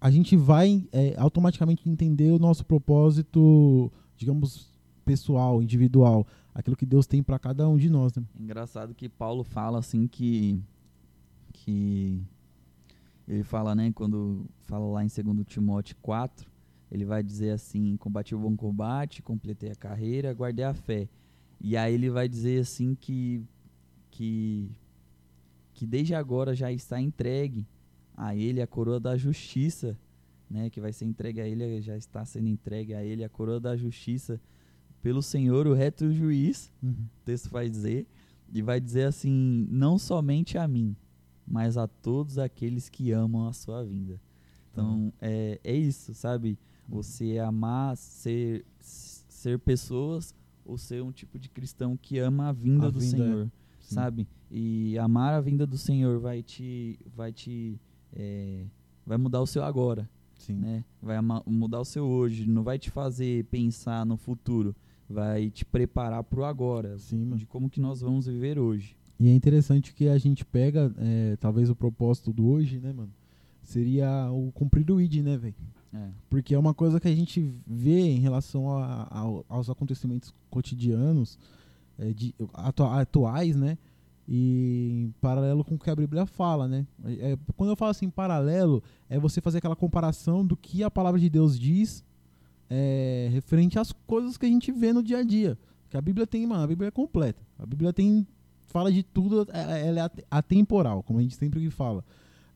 a 0.00 0.10
gente 0.10 0.36
vai 0.36 0.86
é, 0.92 1.14
automaticamente 1.16 1.88
entender 1.88 2.30
o 2.30 2.38
nosso 2.38 2.64
propósito, 2.66 3.90
digamos, 4.16 4.68
pessoal, 5.04 5.62
individual, 5.62 6.26
aquilo 6.54 6.76
que 6.76 6.86
Deus 6.86 7.06
tem 7.06 7.22
para 7.22 7.38
cada 7.38 7.68
um 7.68 7.76
de 7.76 7.88
nós. 7.88 8.14
Né? 8.14 8.22
Engraçado 8.38 8.94
que 8.94 9.08
Paulo 9.08 9.42
fala 9.42 9.78
assim 9.78 10.06
que 10.06 10.60
que 11.52 12.20
ele 13.28 13.44
fala, 13.44 13.74
né, 13.74 13.92
quando 13.94 14.46
fala 14.62 14.84
lá 14.86 15.04
em 15.04 15.06
2 15.06 15.46
Timóteo 15.46 15.96
4, 16.02 16.50
ele 16.90 17.04
vai 17.04 17.22
dizer 17.22 17.50
assim: 17.50 17.96
combati 17.96 18.34
o 18.34 18.38
bom 18.38 18.56
combate, 18.56 19.22
completei 19.22 19.70
a 19.70 19.76
carreira, 19.76 20.34
guardei 20.34 20.64
a 20.64 20.74
fé. 20.74 21.08
E 21.60 21.76
aí 21.76 21.94
ele 21.94 22.10
vai 22.10 22.28
dizer 22.28 22.60
assim 22.60 22.94
que 22.94 23.42
que 24.10 24.68
que 25.72 25.86
desde 25.86 26.14
agora 26.14 26.54
já 26.54 26.70
está 26.70 27.00
entregue 27.00 27.66
a 28.16 28.34
ele 28.34 28.60
a 28.60 28.66
coroa 28.66 29.00
da 29.00 29.16
justiça, 29.16 29.98
né, 30.50 30.68
que 30.68 30.80
vai 30.80 30.92
ser 30.92 31.06
entregue 31.06 31.40
a 31.40 31.48
ele, 31.48 31.80
já 31.80 31.96
está 31.96 32.24
sendo 32.24 32.48
entregue 32.48 32.94
a 32.94 33.02
ele 33.02 33.24
a 33.24 33.28
coroa 33.28 33.58
da 33.58 33.76
justiça 33.76 34.40
pelo 35.02 35.20
Senhor, 35.20 35.66
o 35.66 35.74
reto 35.74 36.12
juiz. 36.12 36.72
Uhum. 36.82 36.90
O 36.92 37.24
texto 37.24 37.50
vai 37.50 37.68
dizer 37.68 38.06
e 38.52 38.62
vai 38.62 38.80
dizer 38.80 39.04
assim: 39.04 39.66
não 39.70 39.98
somente 39.98 40.56
a 40.56 40.68
mim, 40.68 40.96
mas 41.46 41.76
a 41.76 41.86
todos 41.88 42.38
aqueles 42.38 42.88
que 42.88 43.10
amam 43.10 43.48
a 43.48 43.52
sua 43.52 43.84
vinda. 43.84 44.20
Então, 44.70 44.94
uhum. 44.94 45.12
é, 45.20 45.60
é 45.62 45.74
isso, 45.76 46.14
sabe? 46.14 46.58
Você 46.88 47.38
amar 47.38 47.96
ser, 47.96 48.64
ser 48.80 49.58
pessoas 49.58 50.34
ou 50.64 50.78
ser 50.78 51.02
um 51.02 51.12
tipo 51.12 51.38
de 51.38 51.48
cristão 51.48 51.96
que 51.96 52.18
ama 52.18 52.48
a 52.48 52.52
vinda 52.52 52.86
a 52.86 52.90
do 52.90 53.00
vinda, 53.00 53.16
Senhor, 53.16 53.46
é. 53.46 53.50
sabe? 53.80 54.28
E 54.50 54.96
amar 54.98 55.34
a 55.34 55.40
vinda 55.40 55.66
do 55.66 55.76
Senhor 55.76 56.20
vai 56.20 56.42
te 56.42 56.98
vai 57.14 57.32
te 57.32 57.78
é, 58.14 58.64
vai 59.06 59.18
mudar 59.18 59.40
o 59.40 59.46
seu 59.46 59.64
agora, 59.64 60.08
Sim. 60.34 60.54
né? 60.54 60.84
Vai 61.00 61.18
mudar 61.46 61.80
o 61.80 61.84
seu 61.84 62.04
hoje, 62.04 62.48
não 62.48 62.62
vai 62.62 62.78
te 62.78 62.90
fazer 62.90 63.44
pensar 63.44 64.04
no 64.06 64.16
futuro, 64.16 64.74
vai 65.08 65.50
te 65.50 65.64
preparar 65.64 66.22
para 66.24 66.40
o 66.40 66.44
agora, 66.44 66.98
Sim, 66.98 67.36
de 67.36 67.46
como 67.46 67.70
que 67.70 67.80
nós 67.80 68.00
vamos 68.00 68.26
viver 68.26 68.58
hoje. 68.58 68.96
E 69.18 69.28
é 69.28 69.34
interessante 69.34 69.94
que 69.94 70.08
a 70.08 70.18
gente 70.18 70.44
pega, 70.44 70.92
é, 70.98 71.36
talvez 71.36 71.70
o 71.70 71.76
propósito 71.76 72.32
do 72.32 72.46
hoje, 72.46 72.80
né, 72.80 72.92
mano? 72.92 73.12
Seria 73.62 74.28
o 74.32 74.50
cumprir 74.52 74.90
o 74.90 75.00
ID, 75.00 75.22
né, 75.22 75.36
velho? 75.36 75.54
É. 75.94 76.08
Porque 76.28 76.54
é 76.54 76.58
uma 76.58 76.74
coisa 76.74 76.98
que 76.98 77.06
a 77.06 77.14
gente 77.14 77.54
vê 77.66 78.00
em 78.00 78.18
relação 78.18 78.68
a, 78.76 79.02
a, 79.04 79.20
aos 79.48 79.70
acontecimentos 79.70 80.34
cotidianos, 80.50 81.38
é, 81.98 82.12
de, 82.12 82.34
atuais, 82.52 83.54
né? 83.54 83.78
E 84.34 84.88
em 84.92 85.14
paralelo 85.20 85.62
com 85.62 85.74
o 85.74 85.78
que 85.78 85.90
a 85.90 85.94
Bíblia 85.94 86.24
fala, 86.24 86.66
né? 86.66 86.86
É, 87.04 87.36
quando 87.54 87.68
eu 87.68 87.76
falo 87.76 87.90
assim 87.90 88.08
paralelo, 88.08 88.82
é 89.06 89.18
você 89.18 89.42
fazer 89.42 89.58
aquela 89.58 89.76
comparação 89.76 90.42
do 90.42 90.56
que 90.56 90.82
a 90.82 90.90
palavra 90.90 91.20
de 91.20 91.28
Deus 91.28 91.60
diz 91.60 92.02
é, 92.70 93.28
referente 93.30 93.78
às 93.78 93.92
coisas 93.92 94.38
que 94.38 94.46
a 94.46 94.48
gente 94.48 94.72
vê 94.72 94.90
no 94.90 95.02
dia 95.02 95.18
a 95.18 95.22
dia. 95.22 95.58
Que 95.90 95.98
a 95.98 96.00
Bíblia 96.00 96.26
tem, 96.26 96.46
mano, 96.46 96.62
a 96.62 96.66
Bíblia 96.66 96.88
é 96.88 96.90
completa. 96.90 97.42
A 97.58 97.66
Bíblia 97.66 97.92
tem 97.92 98.26
fala 98.68 98.90
de 98.90 99.02
tudo, 99.02 99.46
é, 99.52 99.88
ela 99.88 100.06
é 100.06 100.10
atemporal, 100.30 101.02
como 101.02 101.18
a 101.18 101.22
gente 101.22 101.36
sempre 101.36 101.68
fala. 101.68 102.02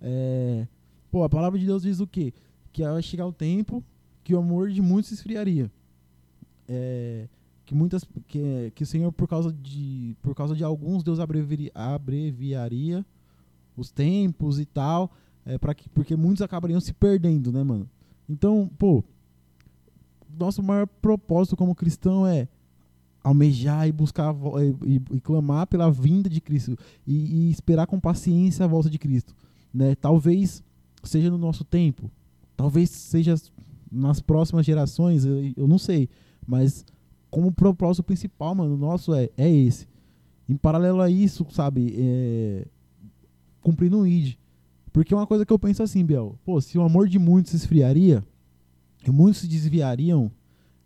É, 0.01 0.67
pô, 1.11 1.25
a 1.25 1.29
palavra 1.29 1.59
de 1.59 1.67
Deus 1.67 1.83
diz 1.83 2.01
o 2.01 2.07
quê? 2.07 2.33
Que 2.73 2.85
vai 2.85 3.03
chegar 3.03 3.27
o 3.27 3.33
tempo 3.35 3.85
que 4.25 4.35
o 4.35 4.39
amor 4.39 4.71
de 4.71 4.81
muitos 4.81 5.09
se 5.09 5.15
esfriaria. 5.15 5.71
É, 6.67 7.29
que 7.67 7.75
muitas 7.75 8.05
que, 8.29 8.73
que 8.75 8.85
o 8.85 8.87
Senhor 8.87 9.11
por 9.11 9.29
causa 9.29 9.53
de 9.53 10.17
por 10.23 10.35
causa 10.35 10.55
de 10.55 10.63
alguns 10.63 11.03
Deus 11.03 11.19
abreviaria, 11.19 11.73
abreviaria 11.75 13.05
os 13.77 13.91
tempos 13.91 14.59
e 14.59 14.65
tal, 14.65 15.13
é, 15.45 15.59
para 15.59 15.75
que 15.75 15.89
porque 15.89 16.17
muitos 16.17 16.41
acabariam 16.43 16.81
se 16.81 16.95
perdendo, 16.95 17.53
né, 17.53 17.63
mano? 17.63 17.91
Então, 18.29 18.71
pô, 18.79 19.05
nosso 20.39 20.63
maior 20.63 20.87
propósito 20.87 21.57
como 21.57 21.75
cristão 21.75 22.27
é 22.27 22.49
almejar 23.23 23.89
e 23.89 23.93
buscar 23.93 24.35
e, 24.85 24.95
e, 24.95 25.17
e 25.17 25.21
clamar 25.21 25.67
pela 25.67 25.91
vinda 25.91 26.31
de 26.31 26.41
Cristo 26.41 26.79
e, 27.05 27.49
e, 27.49 27.51
esperar 27.51 27.87
com 27.89 27.99
paciência 27.99 28.65
a 28.65 28.69
volta 28.69 28.89
de 28.89 28.99
Cristo, 28.99 29.35
né? 29.75 29.97
Talvez 29.97 30.63
seja 31.03 31.31
no 31.31 31.39
nosso 31.39 31.65
tempo, 31.65 32.11
talvez 32.57 32.91
seja 32.91 33.35
nas 33.91 34.21
próximas 34.21 34.65
gerações, 34.65 35.25
eu, 35.25 35.53
eu 35.57 35.67
não 35.67 35.79
sei, 35.79 36.09
mas 36.47 36.85
como 37.31 37.53
propósito 37.53 38.05
principal, 38.05 38.55
mano, 38.55 38.77
nosso 38.77 39.15
é, 39.15 39.29
é 39.37 39.51
esse. 39.51 39.89
Em 40.49 40.57
paralelo 40.57 41.01
a 41.01 41.11
isso, 41.11 41.47
sabe, 41.51 41.95
é, 41.99 42.67
cumprindo 43.61 43.99
um 43.99 44.07
ID. 44.07 44.37
Porque 44.93 45.13
é 45.13 45.17
uma 45.17 45.27
coisa 45.27 45.45
que 45.45 45.53
eu 45.53 45.59
penso 45.59 45.83
assim, 45.83 46.05
Biel, 46.05 46.39
pô, 46.45 46.61
se 46.61 46.79
o 46.79 46.83
amor 46.83 47.09
de 47.09 47.19
muitos 47.19 47.51
se 47.51 47.57
esfriaria, 47.57 48.25
e 49.07 49.11
muitos 49.11 49.41
se 49.41 49.49
desviariam 49.49 50.31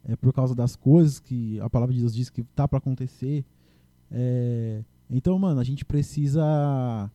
é, 0.05 0.17
por 0.17 0.33
causa 0.33 0.55
das 0.55 0.77
coisas 0.77 1.19
que 1.19 1.59
a 1.61 1.71
palavra 1.71 1.95
de 1.95 2.01
Deus 2.01 2.15
diz 2.15 2.29
que 2.29 2.43
tá 2.43 2.67
para 2.67 2.79
acontecer. 2.79 3.45
É, 4.11 4.83
então, 5.09 5.39
mano, 5.39 5.61
a 5.61 5.65
gente 5.65 5.85
precisa 5.85 7.11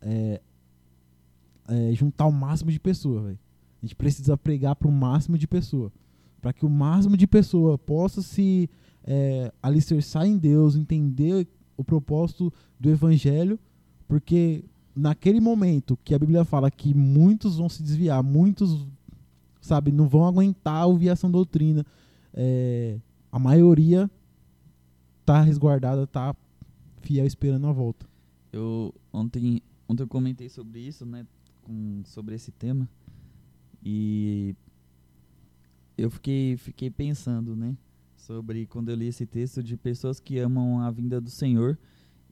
é, 0.00 0.40
é 1.68 1.92
juntar 1.94 2.26
o 2.26 2.32
máximo 2.32 2.70
de 2.70 2.78
pessoas, 2.78 3.24
velho. 3.24 3.38
A 3.82 3.86
gente 3.86 3.96
precisa 3.96 4.36
pregar 4.36 4.76
para 4.76 4.88
o 4.88 4.92
máximo 4.92 5.36
de 5.36 5.46
pessoas. 5.46 5.92
Para 6.44 6.52
que 6.52 6.66
o 6.66 6.68
máximo 6.68 7.16
de 7.16 7.26
pessoas 7.26 7.80
possa 7.86 8.20
se 8.20 8.68
é, 9.02 9.50
alicerçar 9.62 10.26
em 10.26 10.36
Deus, 10.36 10.76
entender 10.76 11.48
o 11.74 11.82
propósito 11.82 12.52
do 12.78 12.90
evangelho, 12.90 13.58
porque 14.06 14.62
naquele 14.94 15.40
momento 15.40 15.98
que 16.04 16.14
a 16.14 16.18
Bíblia 16.18 16.44
fala 16.44 16.70
que 16.70 16.92
muitos 16.92 17.56
vão 17.56 17.66
se 17.66 17.82
desviar, 17.82 18.22
muitos, 18.22 18.86
sabe, 19.58 19.90
não 19.90 20.06
vão 20.06 20.26
aguentar 20.26 20.86
ouvir 20.86 21.08
essa 21.08 21.26
doutrina, 21.30 21.82
é, 22.34 22.98
a 23.32 23.38
maioria 23.38 24.10
tá 25.24 25.40
resguardada, 25.40 26.06
tá 26.06 26.36
fiel 27.00 27.24
esperando 27.24 27.68
a 27.68 27.72
volta. 27.72 28.06
Eu 28.52 28.94
ontem, 29.10 29.62
ontem 29.88 30.02
eu 30.02 30.08
comentei 30.08 30.50
sobre 30.50 30.80
isso, 30.80 31.06
né, 31.06 31.26
com, 31.62 32.02
sobre 32.04 32.34
esse 32.34 32.52
tema 32.52 32.86
e 33.82 34.54
eu 35.96 36.10
fiquei 36.10 36.56
fiquei 36.56 36.90
pensando, 36.90 37.54
né, 37.54 37.76
sobre 38.16 38.66
quando 38.66 38.88
eu 38.88 38.96
li 38.96 39.06
esse 39.06 39.26
texto 39.26 39.62
de 39.62 39.76
pessoas 39.76 40.18
que 40.18 40.38
amam 40.38 40.80
a 40.80 40.90
vinda 40.90 41.20
do 41.20 41.30
Senhor 41.30 41.78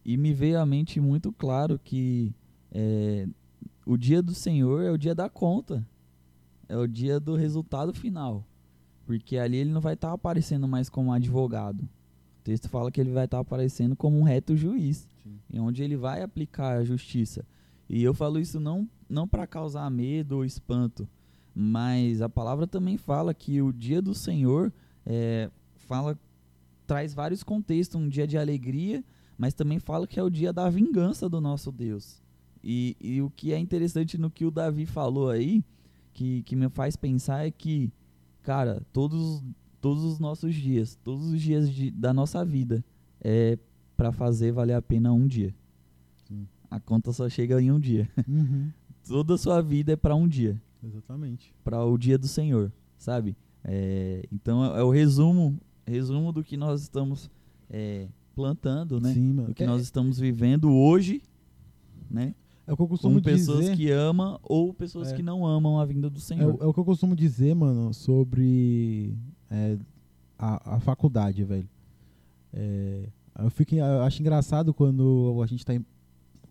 e 0.05 0.17
me 0.17 0.33
veio 0.33 0.59
à 0.59 0.67
mente 0.67 1.01
muito 1.01 1.31
claro 1.33 1.79
que 1.79 2.35
é, 2.71 3.29
o 3.87 3.97
dia 3.97 4.23
do 4.23 4.35
Senhor 4.35 4.83
é 4.83 4.91
o 4.91 4.99
dia 4.99 5.15
da 5.15 5.29
conta, 5.29 5.87
é 6.69 6.77
o 6.77 6.87
dia 6.87 7.21
do 7.21 7.37
resultado 7.37 7.93
final. 7.93 8.45
Porque 9.05 9.37
ali 9.37 9.59
ele 9.59 9.71
não 9.71 9.81
vai 9.81 9.95
estar 9.95 10.09
tá 10.09 10.15
aparecendo 10.15 10.67
mais 10.67 10.89
como 10.89 11.13
advogado. 11.13 11.83
O 11.83 12.45
texto 12.45 12.69
fala 12.69 12.91
que 12.91 13.01
ele 13.01 13.13
vai 13.13 13.27
estar 13.27 13.37
tá 13.37 13.43
aparecendo 13.43 13.95
como 13.95 14.19
um 14.19 14.23
reto 14.23 14.57
juiz, 14.57 15.09
em 15.53 15.61
onde 15.61 15.83
ele 15.83 15.97
vai 15.97 16.23
aplicar 16.23 16.79
a 16.79 16.85
justiça. 16.85 17.45
E 17.89 18.03
eu 18.03 18.15
falo 18.15 18.39
isso 18.39 18.59
não, 18.59 18.89
não 19.09 19.29
para 19.29 19.47
causar 19.47 19.91
medo 19.91 20.37
ou 20.37 20.45
espanto, 20.45 21.07
mas 21.55 22.23
a 22.23 22.29
palavra 22.29 22.67
também 22.67 22.97
fala 22.97 23.35
que 23.35 23.61
o 23.61 23.73
dia 23.73 24.01
do 24.01 24.15
Senhor 24.15 24.73
é, 25.05 25.51
fala 25.75 26.19
traz 26.87 27.15
vários 27.15 27.43
contextos, 27.43 28.01
um 28.01 28.09
dia 28.09 28.27
de 28.27 28.37
alegria, 28.37 29.05
mas 29.39 29.55
também 29.55 29.79
fala 29.79 30.07
que 30.07 30.19
é 30.19 30.23
o 30.23 30.31
dia 30.31 30.53
da 30.53 30.69
vingança 30.69 31.29
do 31.29 31.41
nosso 31.41 31.73
Deus. 31.73 32.23
E, 32.63 32.97
e 33.01 33.23
o 33.23 33.31
que 33.31 33.53
é 33.53 33.59
interessante 33.59 34.17
no 34.17 34.31
que 34.31 34.45
o 34.45 34.51
Davi 34.51 34.87
falou 34.87 35.31
aí, 35.31 35.65
que, 36.13 36.43
que 36.43 36.55
me 36.55 36.69
faz 36.69 36.97
pensar 36.97 37.47
é 37.47 37.51
que 37.51 37.93
cara, 38.43 38.83
todos, 38.93 39.43
todos 39.81 40.05
os 40.05 40.19
nossos 40.19 40.55
dias, 40.55 40.99
todos 41.03 41.27
os 41.33 41.41
dias 41.41 41.71
de, 41.71 41.91
da 41.91 42.13
nossa 42.13 42.45
vida 42.45 42.85
é 43.21 43.59
para 43.97 44.13
fazer 44.13 44.53
valer 44.53 44.75
a 44.75 44.83
pena 44.83 45.13
um 45.13 45.27
dia. 45.27 45.55
Sim. 46.27 46.47
A 46.71 46.81
conta 46.81 47.13
só 47.13 47.29
chega 47.29 47.61
em 47.61 47.71
um 47.71 47.79
dia. 47.79 48.09
Uhum. 48.29 48.71
Toda 49.07 49.35
a 49.35 49.39
sua 49.39 49.61
vida 49.61 49.93
é 49.93 49.97
para 49.97 50.15
um 50.15 50.27
dia. 50.27 50.61
Exatamente. 50.85 51.55
Para 51.63 51.85
o 51.85 51.97
dia 51.97 52.19
do 52.19 52.29
Senhor, 52.29 52.73
sabe? 52.99 53.37
É, 53.65 54.27
então 54.33 54.65
é, 54.65 54.81
é, 54.81 54.83
o 54.83 54.91
resumo, 54.91 55.59
resumo 55.87 56.33
do 56.33 56.43
que 56.43 56.57
nós 56.57 56.83
estamos 56.83 57.31
é, 57.71 58.09
plantando, 58.35 59.01
né? 59.01 59.13
Sim, 59.13 59.33
mano. 59.33 59.49
Do 59.49 59.55
que 59.55 59.63
é, 59.63 59.67
nós 59.67 59.83
estamos 59.83 60.19
vivendo 60.19 60.73
hoje, 60.73 61.23
né? 62.11 62.35
É 62.67 62.73
o 62.73 62.77
que 62.77 62.83
eu 62.83 62.89
costumo 62.89 63.17
com 63.17 63.23
pessoas 63.23 63.61
dizer. 63.61 63.77
que 63.77 63.91
amam 63.91 64.39
ou 64.43 64.73
pessoas 64.73 65.13
é. 65.13 65.17
que 65.17 65.23
não 65.23 65.45
amam 65.45 65.81
a 65.81 65.85
vinda 65.85 66.09
do 66.09 66.21
Senhor. 66.21 66.57
É, 66.61 66.65
é, 66.65 66.67
o 66.67 66.73
que 66.73 66.81
eu 66.81 66.85
costumo 66.85 67.17
dizer, 67.17 67.55
mano, 67.55 67.93
sobre 67.93 69.17
é, 69.51 69.77
a, 70.39 70.77
a 70.77 70.81
faculdade, 70.81 71.43
velho. 71.43 71.69
É, 72.53 73.09
eu, 73.39 73.51
fico, 73.51 73.75
eu 73.75 74.03
acho 74.03 74.21
engraçado 74.21 74.73
quando 74.73 75.41
a 75.43 75.47
gente 75.47 75.65
tá 75.67 75.75
em, 75.75 75.85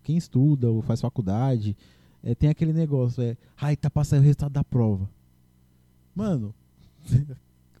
quem 0.02 0.16
estuda 0.16 0.70
ou 0.70 0.82
faz 0.82 1.00
faculdade, 1.00 1.76
é, 2.22 2.34
tem 2.34 2.48
aquele 2.48 2.72
negócio, 2.72 3.22
é, 3.22 3.36
ai, 3.56 3.76
tá 3.76 3.90
passando 3.90 4.20
o 4.20 4.22
resultado 4.22 4.52
da 4.52 4.62
prova. 4.62 5.08
Mano, 6.14 6.54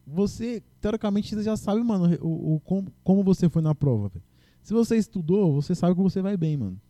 você, 0.06 0.62
teoricamente, 0.80 1.40
já 1.42 1.56
sabe, 1.56 1.82
mano, 1.82 2.18
o, 2.20 2.54
o 2.54 2.60
como, 2.60 2.92
como 3.04 3.22
você 3.22 3.48
foi 3.48 3.62
na 3.62 3.74
prova, 3.74 4.08
velho. 4.08 4.24
Se 4.62 4.72
você 4.72 4.96
estudou, 4.96 5.54
você 5.54 5.74
sabe 5.74 5.94
que 5.94 6.02
você 6.02 6.22
vai 6.22 6.36
bem, 6.36 6.56
mano. 6.56 6.80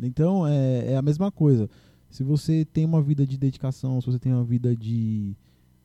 Então 0.00 0.46
é, 0.46 0.92
é 0.92 0.96
a 0.96 1.02
mesma 1.02 1.30
coisa. 1.30 1.68
Se 2.10 2.22
você 2.22 2.64
tem 2.64 2.84
uma 2.84 3.02
vida 3.02 3.26
de 3.26 3.36
dedicação, 3.36 4.00
se 4.00 4.06
você 4.06 4.18
tem 4.18 4.32
uma 4.32 4.44
vida 4.44 4.74
de, 4.74 5.36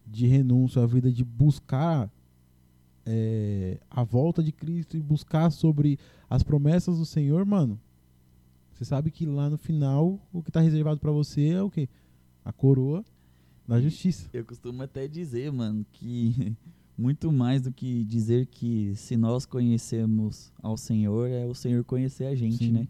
de 0.06 0.28
renúncia, 0.28 0.82
a 0.82 0.86
vida 0.86 1.12
de 1.12 1.24
buscar 1.24 2.10
é, 3.06 3.80
a 3.90 4.04
volta 4.04 4.44
de 4.44 4.52
Cristo 4.52 4.96
e 4.96 5.02
buscar 5.02 5.50
sobre 5.52 5.98
as 6.30 6.44
promessas 6.44 6.98
do 6.98 7.06
Senhor, 7.06 7.46
mano, 7.46 7.80
Você 8.80 8.86
sabe 8.86 9.12
que 9.12 9.26
lá 9.26 9.50
no 9.50 9.58
final 9.58 10.18
o 10.32 10.42
que 10.42 10.50
tá 10.50 10.62
reservado 10.62 11.02
pra 11.02 11.12
você 11.12 11.50
é 11.50 11.62
o 11.62 11.70
quê? 11.70 11.89
A 12.46 12.54
coroa 12.54 13.04
da 13.68 13.80
justiça. 13.82 14.30
Eu 14.32 14.46
costumo 14.46 14.82
até 14.82 15.06
dizer, 15.06 15.52
mano, 15.52 15.86
que 15.92 16.56
muito 16.98 17.30
mais 17.30 17.62
do 17.62 17.74
que 17.74 18.06
dizer 18.06 18.46
que 18.46 18.96
se 18.96 19.18
nós 19.18 19.46
conhecemos 19.46 20.54
ao 20.63 20.78
Senhor, 20.78 21.28
é 21.28 21.46
o 21.46 21.54
Senhor 21.54 21.84
conhecer 21.84 22.24
a 22.24 22.36
gente, 22.36 22.68
Sim. 22.68 22.72
né? 22.72 22.88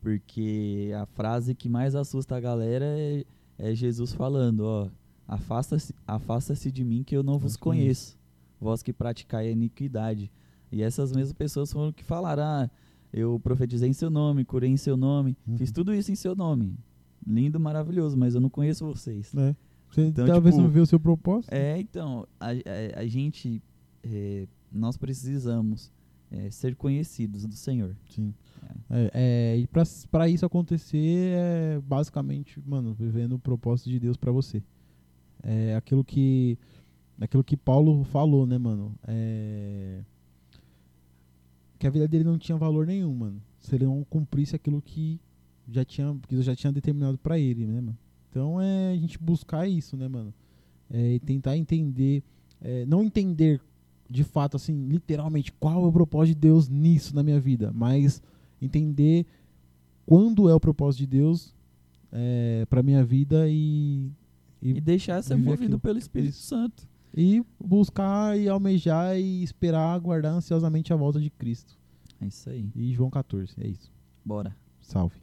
Porque 0.00 0.92
a 0.96 1.04
frase 1.04 1.52
que 1.52 1.68
mais 1.68 1.96
assusta 1.96 2.36
a 2.36 2.40
galera 2.40 2.84
é, 2.84 3.24
é 3.58 3.74
Jesus 3.74 4.12
falando, 4.12 4.60
ó, 4.60 4.88
afasta-se 5.26 5.92
afasta 6.06 6.54
de 6.70 6.84
mim 6.84 7.02
que 7.02 7.16
eu 7.16 7.24
não 7.24 7.40
vos 7.40 7.54
Vos 7.54 7.56
conheço, 7.56 8.16
vós 8.60 8.84
que 8.84 8.92
praticai 8.92 9.48
a 9.48 9.50
iniquidade. 9.50 10.30
E 10.70 10.80
essas 10.80 11.10
mesmas 11.10 11.32
pessoas 11.32 11.72
foram 11.72 11.92
que 11.92 12.04
falaram, 12.04 12.44
ah, 12.44 12.70
eu 13.14 13.38
profetizei 13.38 13.88
em 13.88 13.92
seu 13.92 14.10
nome, 14.10 14.44
curei 14.44 14.68
em 14.70 14.76
seu 14.76 14.96
nome, 14.96 15.36
Uhum. 15.46 15.56
fiz 15.56 15.70
tudo 15.70 15.94
isso 15.94 16.10
em 16.10 16.16
seu 16.16 16.34
nome. 16.34 16.74
Lindo, 17.26 17.58
maravilhoso, 17.60 18.16
mas 18.18 18.34
eu 18.34 18.40
não 18.40 18.50
conheço 18.50 18.84
vocês. 18.84 19.32
Né? 19.32 19.54
Você 19.90 20.06
Então, 20.06 20.26
talvez 20.26 20.54
tipo, 20.54 20.66
não 20.66 20.70
vê 20.72 20.80
o 20.80 20.86
seu 20.86 20.98
propósito. 20.98 21.52
É, 21.52 21.78
então, 21.78 22.26
a, 22.40 22.48
a, 22.50 23.00
a 23.00 23.06
gente, 23.06 23.62
é, 24.02 24.46
nós 24.70 24.96
precisamos 24.96 25.92
é, 26.30 26.50
ser 26.50 26.74
conhecidos 26.74 27.46
do 27.46 27.54
Senhor. 27.54 27.96
Sim. 28.10 28.34
É, 28.90 29.10
é, 29.14 29.58
e 29.58 29.66
pra, 29.68 29.84
pra 30.10 30.28
isso 30.28 30.44
acontecer, 30.44 31.34
é 31.36 31.80
basicamente, 31.86 32.60
mano, 32.66 32.92
vivendo 32.92 33.34
o 33.34 33.38
propósito 33.38 33.88
de 33.90 34.00
Deus 34.00 34.16
pra 34.16 34.32
você. 34.32 34.62
É 35.42 35.76
aquilo 35.76 36.02
que. 36.04 36.58
Aquilo 37.20 37.44
que 37.44 37.56
Paulo 37.56 38.02
falou, 38.04 38.44
né, 38.44 38.58
mano? 38.58 38.92
É, 39.06 40.00
que 41.84 41.88
a 41.88 41.90
vida 41.90 42.08
dele 42.08 42.24
não 42.24 42.38
tinha 42.38 42.56
valor 42.56 42.86
nenhum, 42.86 43.14
mano. 43.14 43.42
Se 43.60 43.74
ele 43.74 43.84
não 43.84 44.02
cumprisse 44.04 44.56
aquilo 44.56 44.80
que 44.80 45.20
já 45.68 45.84
tinha, 45.84 46.18
que 46.26 46.40
já 46.40 46.56
tinha 46.56 46.72
determinado 46.72 47.18
pra 47.18 47.38
ele, 47.38 47.66
né, 47.66 47.78
mano? 47.78 47.98
Então 48.30 48.58
é 48.58 48.92
a 48.92 48.96
gente 48.96 49.18
buscar 49.18 49.68
isso, 49.68 49.94
né, 49.94 50.08
mano? 50.08 50.32
É, 50.88 51.12
e 51.12 51.20
tentar 51.20 51.58
entender, 51.58 52.22
é, 52.58 52.86
não 52.86 53.04
entender 53.04 53.60
de 54.08 54.24
fato, 54.24 54.56
assim, 54.56 54.88
literalmente, 54.88 55.52
qual 55.52 55.84
é 55.84 55.86
o 55.86 55.92
propósito 55.92 56.34
de 56.34 56.40
Deus 56.40 56.70
nisso 56.70 57.14
na 57.14 57.22
minha 57.22 57.38
vida, 57.38 57.70
mas 57.74 58.22
entender 58.62 59.26
quando 60.06 60.48
é 60.48 60.54
o 60.54 60.60
propósito 60.60 61.00
de 61.00 61.06
Deus 61.18 61.54
é, 62.10 62.64
para 62.70 62.82
minha 62.82 63.04
vida 63.04 63.46
e, 63.46 64.10
E 64.62 64.70
e, 64.70 64.80
deixar 64.80 65.20
ser 65.20 65.36
movido 65.36 65.64
aquilo. 65.64 65.80
pelo 65.80 65.98
Espírito. 65.98 66.34
Santo. 66.34 66.88
E 67.16 67.44
buscar 67.62 68.38
e 68.38 68.48
almejar 68.48 69.16
e 69.16 69.42
esperar, 69.42 69.94
aguardar 69.94 70.34
ansiosamente 70.34 70.92
a 70.92 70.96
volta 70.96 71.20
de 71.20 71.30
Cristo. 71.30 71.78
É 72.20 72.26
isso 72.26 72.50
aí. 72.50 72.70
E 72.74 72.92
João 72.92 73.10
14, 73.10 73.54
é 73.60 73.68
isso. 73.68 73.92
Bora. 74.24 74.56
Salve. 74.80 75.22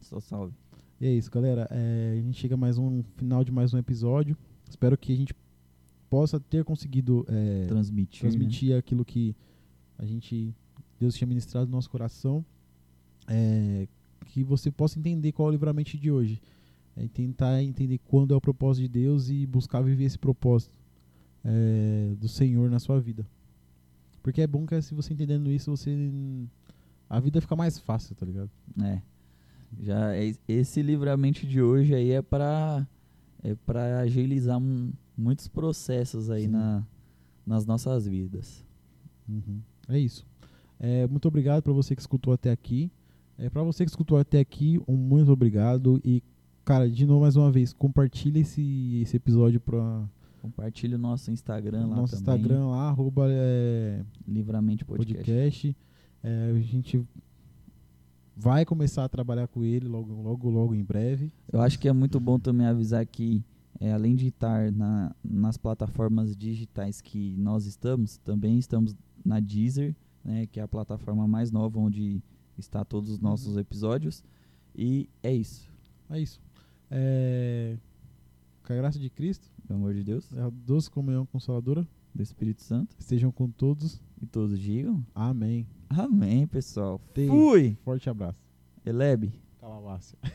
Só 0.00 0.20
salve. 0.20 0.54
E 1.00 1.06
é 1.06 1.10
isso, 1.12 1.30
galera. 1.30 1.66
É, 1.70 2.18
a 2.18 2.22
gente 2.22 2.38
chega 2.38 2.56
mais 2.56 2.76
um 2.76 3.02
final 3.16 3.42
de 3.42 3.50
mais 3.50 3.72
um 3.72 3.78
episódio. 3.78 4.36
Espero 4.68 4.96
que 4.96 5.12
a 5.12 5.16
gente 5.16 5.34
possa 6.10 6.38
ter 6.38 6.64
conseguido 6.64 7.24
é, 7.28 7.66
Transmitir. 7.66 8.24
né? 8.24 8.30
transmitir 8.30 8.76
aquilo 8.76 9.04
que 9.04 9.34
a 9.98 10.04
gente 10.04 10.54
Deus 11.00 11.14
tinha 11.14 11.26
ministrado 11.26 11.66
no 11.66 11.72
nosso 11.72 11.88
coração 11.88 12.44
é, 13.26 13.88
que 14.26 14.44
você 14.44 14.70
possa 14.70 14.98
entender 14.98 15.32
qual 15.32 15.48
é 15.48 15.50
o 15.50 15.52
livramento 15.52 15.96
de 15.96 16.10
hoje 16.10 16.40
é, 16.94 17.08
tentar 17.08 17.62
entender 17.62 17.98
quando 18.06 18.34
é 18.34 18.36
o 18.36 18.40
propósito 18.40 18.82
de 18.82 18.88
Deus 18.88 19.30
e 19.30 19.46
buscar 19.46 19.80
viver 19.80 20.04
esse 20.04 20.18
propósito 20.18 20.81
é, 21.44 22.14
do 22.18 22.28
Senhor 22.28 22.70
na 22.70 22.78
sua 22.78 23.00
vida 23.00 23.26
porque 24.22 24.40
é 24.40 24.46
bom 24.46 24.64
que 24.66 24.80
se 24.82 24.94
você 24.94 25.12
entendendo 25.12 25.50
isso 25.50 25.70
você 25.70 26.10
a 27.08 27.18
vida 27.20 27.40
fica 27.40 27.56
mais 27.56 27.78
fácil 27.78 28.14
tá 28.14 28.24
ligado 28.26 28.50
É. 28.82 29.00
Já 29.80 30.14
é- 30.14 30.34
esse 30.46 30.82
livramento 30.82 31.46
de 31.46 31.62
hoje 31.62 31.94
aí 31.94 32.10
é 32.10 32.22
para 32.22 32.86
é 33.42 33.54
para 33.66 34.00
agilizar 34.00 34.60
muitos 35.16 35.48
processos 35.48 36.30
aí 36.30 36.42
Sim. 36.42 36.48
na, 36.48 36.86
nas 37.46 37.66
nossas 37.66 38.06
vidas. 38.06 38.64
Uhum. 39.28 39.60
É 39.88 39.98
isso. 39.98 40.24
É, 40.78 41.06
muito 41.08 41.26
obrigado 41.26 41.62
para 41.62 41.72
você 41.72 41.94
que 41.94 42.00
escutou 42.00 42.32
até 42.32 42.50
aqui. 42.52 42.90
É, 43.36 43.50
para 43.50 43.62
você 43.62 43.84
que 43.84 43.90
escutou 43.90 44.16
até 44.18 44.38
aqui, 44.40 44.80
um 44.86 44.96
muito 44.96 45.32
obrigado. 45.32 46.00
E, 46.04 46.22
cara, 46.64 46.88
de 46.88 47.04
novo, 47.04 47.22
mais 47.22 47.34
uma 47.34 47.50
vez, 47.50 47.72
compartilha 47.72 48.38
esse, 48.38 49.00
esse 49.02 49.16
episódio 49.16 49.58
para 49.58 50.04
Compartilhe 50.42 50.96
o 50.96 50.98
nosso 50.98 51.30
Instagram 51.30 51.86
lá 51.86 51.96
nosso 51.96 52.16
também. 52.16 52.34
Instagram 52.34 52.66
lá, 52.66 52.88
arroba 52.88 53.26
é, 53.28 54.04
Livramente 54.26 54.84
Podcast. 54.84 55.24
podcast. 55.24 55.76
É, 56.20 56.50
a 56.50 56.60
gente 56.60 57.06
vai 58.36 58.64
começar 58.64 59.04
a 59.04 59.08
trabalhar 59.08 59.46
com 59.46 59.62
ele 59.62 59.86
logo, 59.86 60.12
logo, 60.20 60.50
logo 60.50 60.74
em 60.74 60.82
breve. 60.82 61.32
Eu 61.52 61.60
acho 61.60 61.78
que 61.78 61.86
é 61.86 61.92
muito 61.92 62.18
bom 62.18 62.40
também 62.40 62.66
avisar 62.66 63.06
que, 63.06 63.44
é, 63.78 63.92
além 63.92 64.16
de 64.16 64.26
estar 64.26 64.72
na, 64.72 65.14
nas 65.22 65.56
plataformas 65.56 66.36
digitais 66.36 67.00
que 67.00 67.36
nós 67.38 67.64
estamos, 67.64 68.18
também 68.18 68.58
estamos 68.58 68.96
na 69.24 69.38
Deezer, 69.38 69.94
né, 70.24 70.46
que 70.46 70.58
é 70.58 70.64
a 70.64 70.68
plataforma 70.68 71.28
mais 71.28 71.52
nova 71.52 71.78
onde 71.78 72.20
está 72.58 72.84
todos 72.84 73.10
os 73.10 73.20
nossos 73.20 73.56
episódios. 73.56 74.24
E 74.74 75.08
é 75.22 75.32
isso. 75.32 75.70
É 76.10 76.18
isso. 76.18 76.40
É, 76.90 77.76
com 78.66 78.72
a 78.72 78.76
graça 78.76 78.98
de 78.98 79.08
Cristo, 79.08 79.51
Pelo 79.66 79.78
amor 79.78 79.94
de 79.94 80.02
Deus, 80.04 80.32
a 80.36 80.50
doce 80.50 80.90
comunhão 80.90 81.24
consoladora, 81.26 81.86
do 82.14 82.22
Espírito 82.22 82.62
Santo. 82.62 82.94
estejam 82.98 83.32
com 83.32 83.48
todos. 83.48 84.00
E 84.20 84.26
todos 84.26 84.58
digam 84.58 85.04
Amém. 85.14 85.66
amém, 85.88 86.46
pessoal. 86.46 87.00
Tem- 87.14 87.28
Fui! 87.28 87.76
Forte 87.84 88.08
abraço. 88.10 88.38
Elebe. 88.84 89.32
Calavácia. 89.60 90.18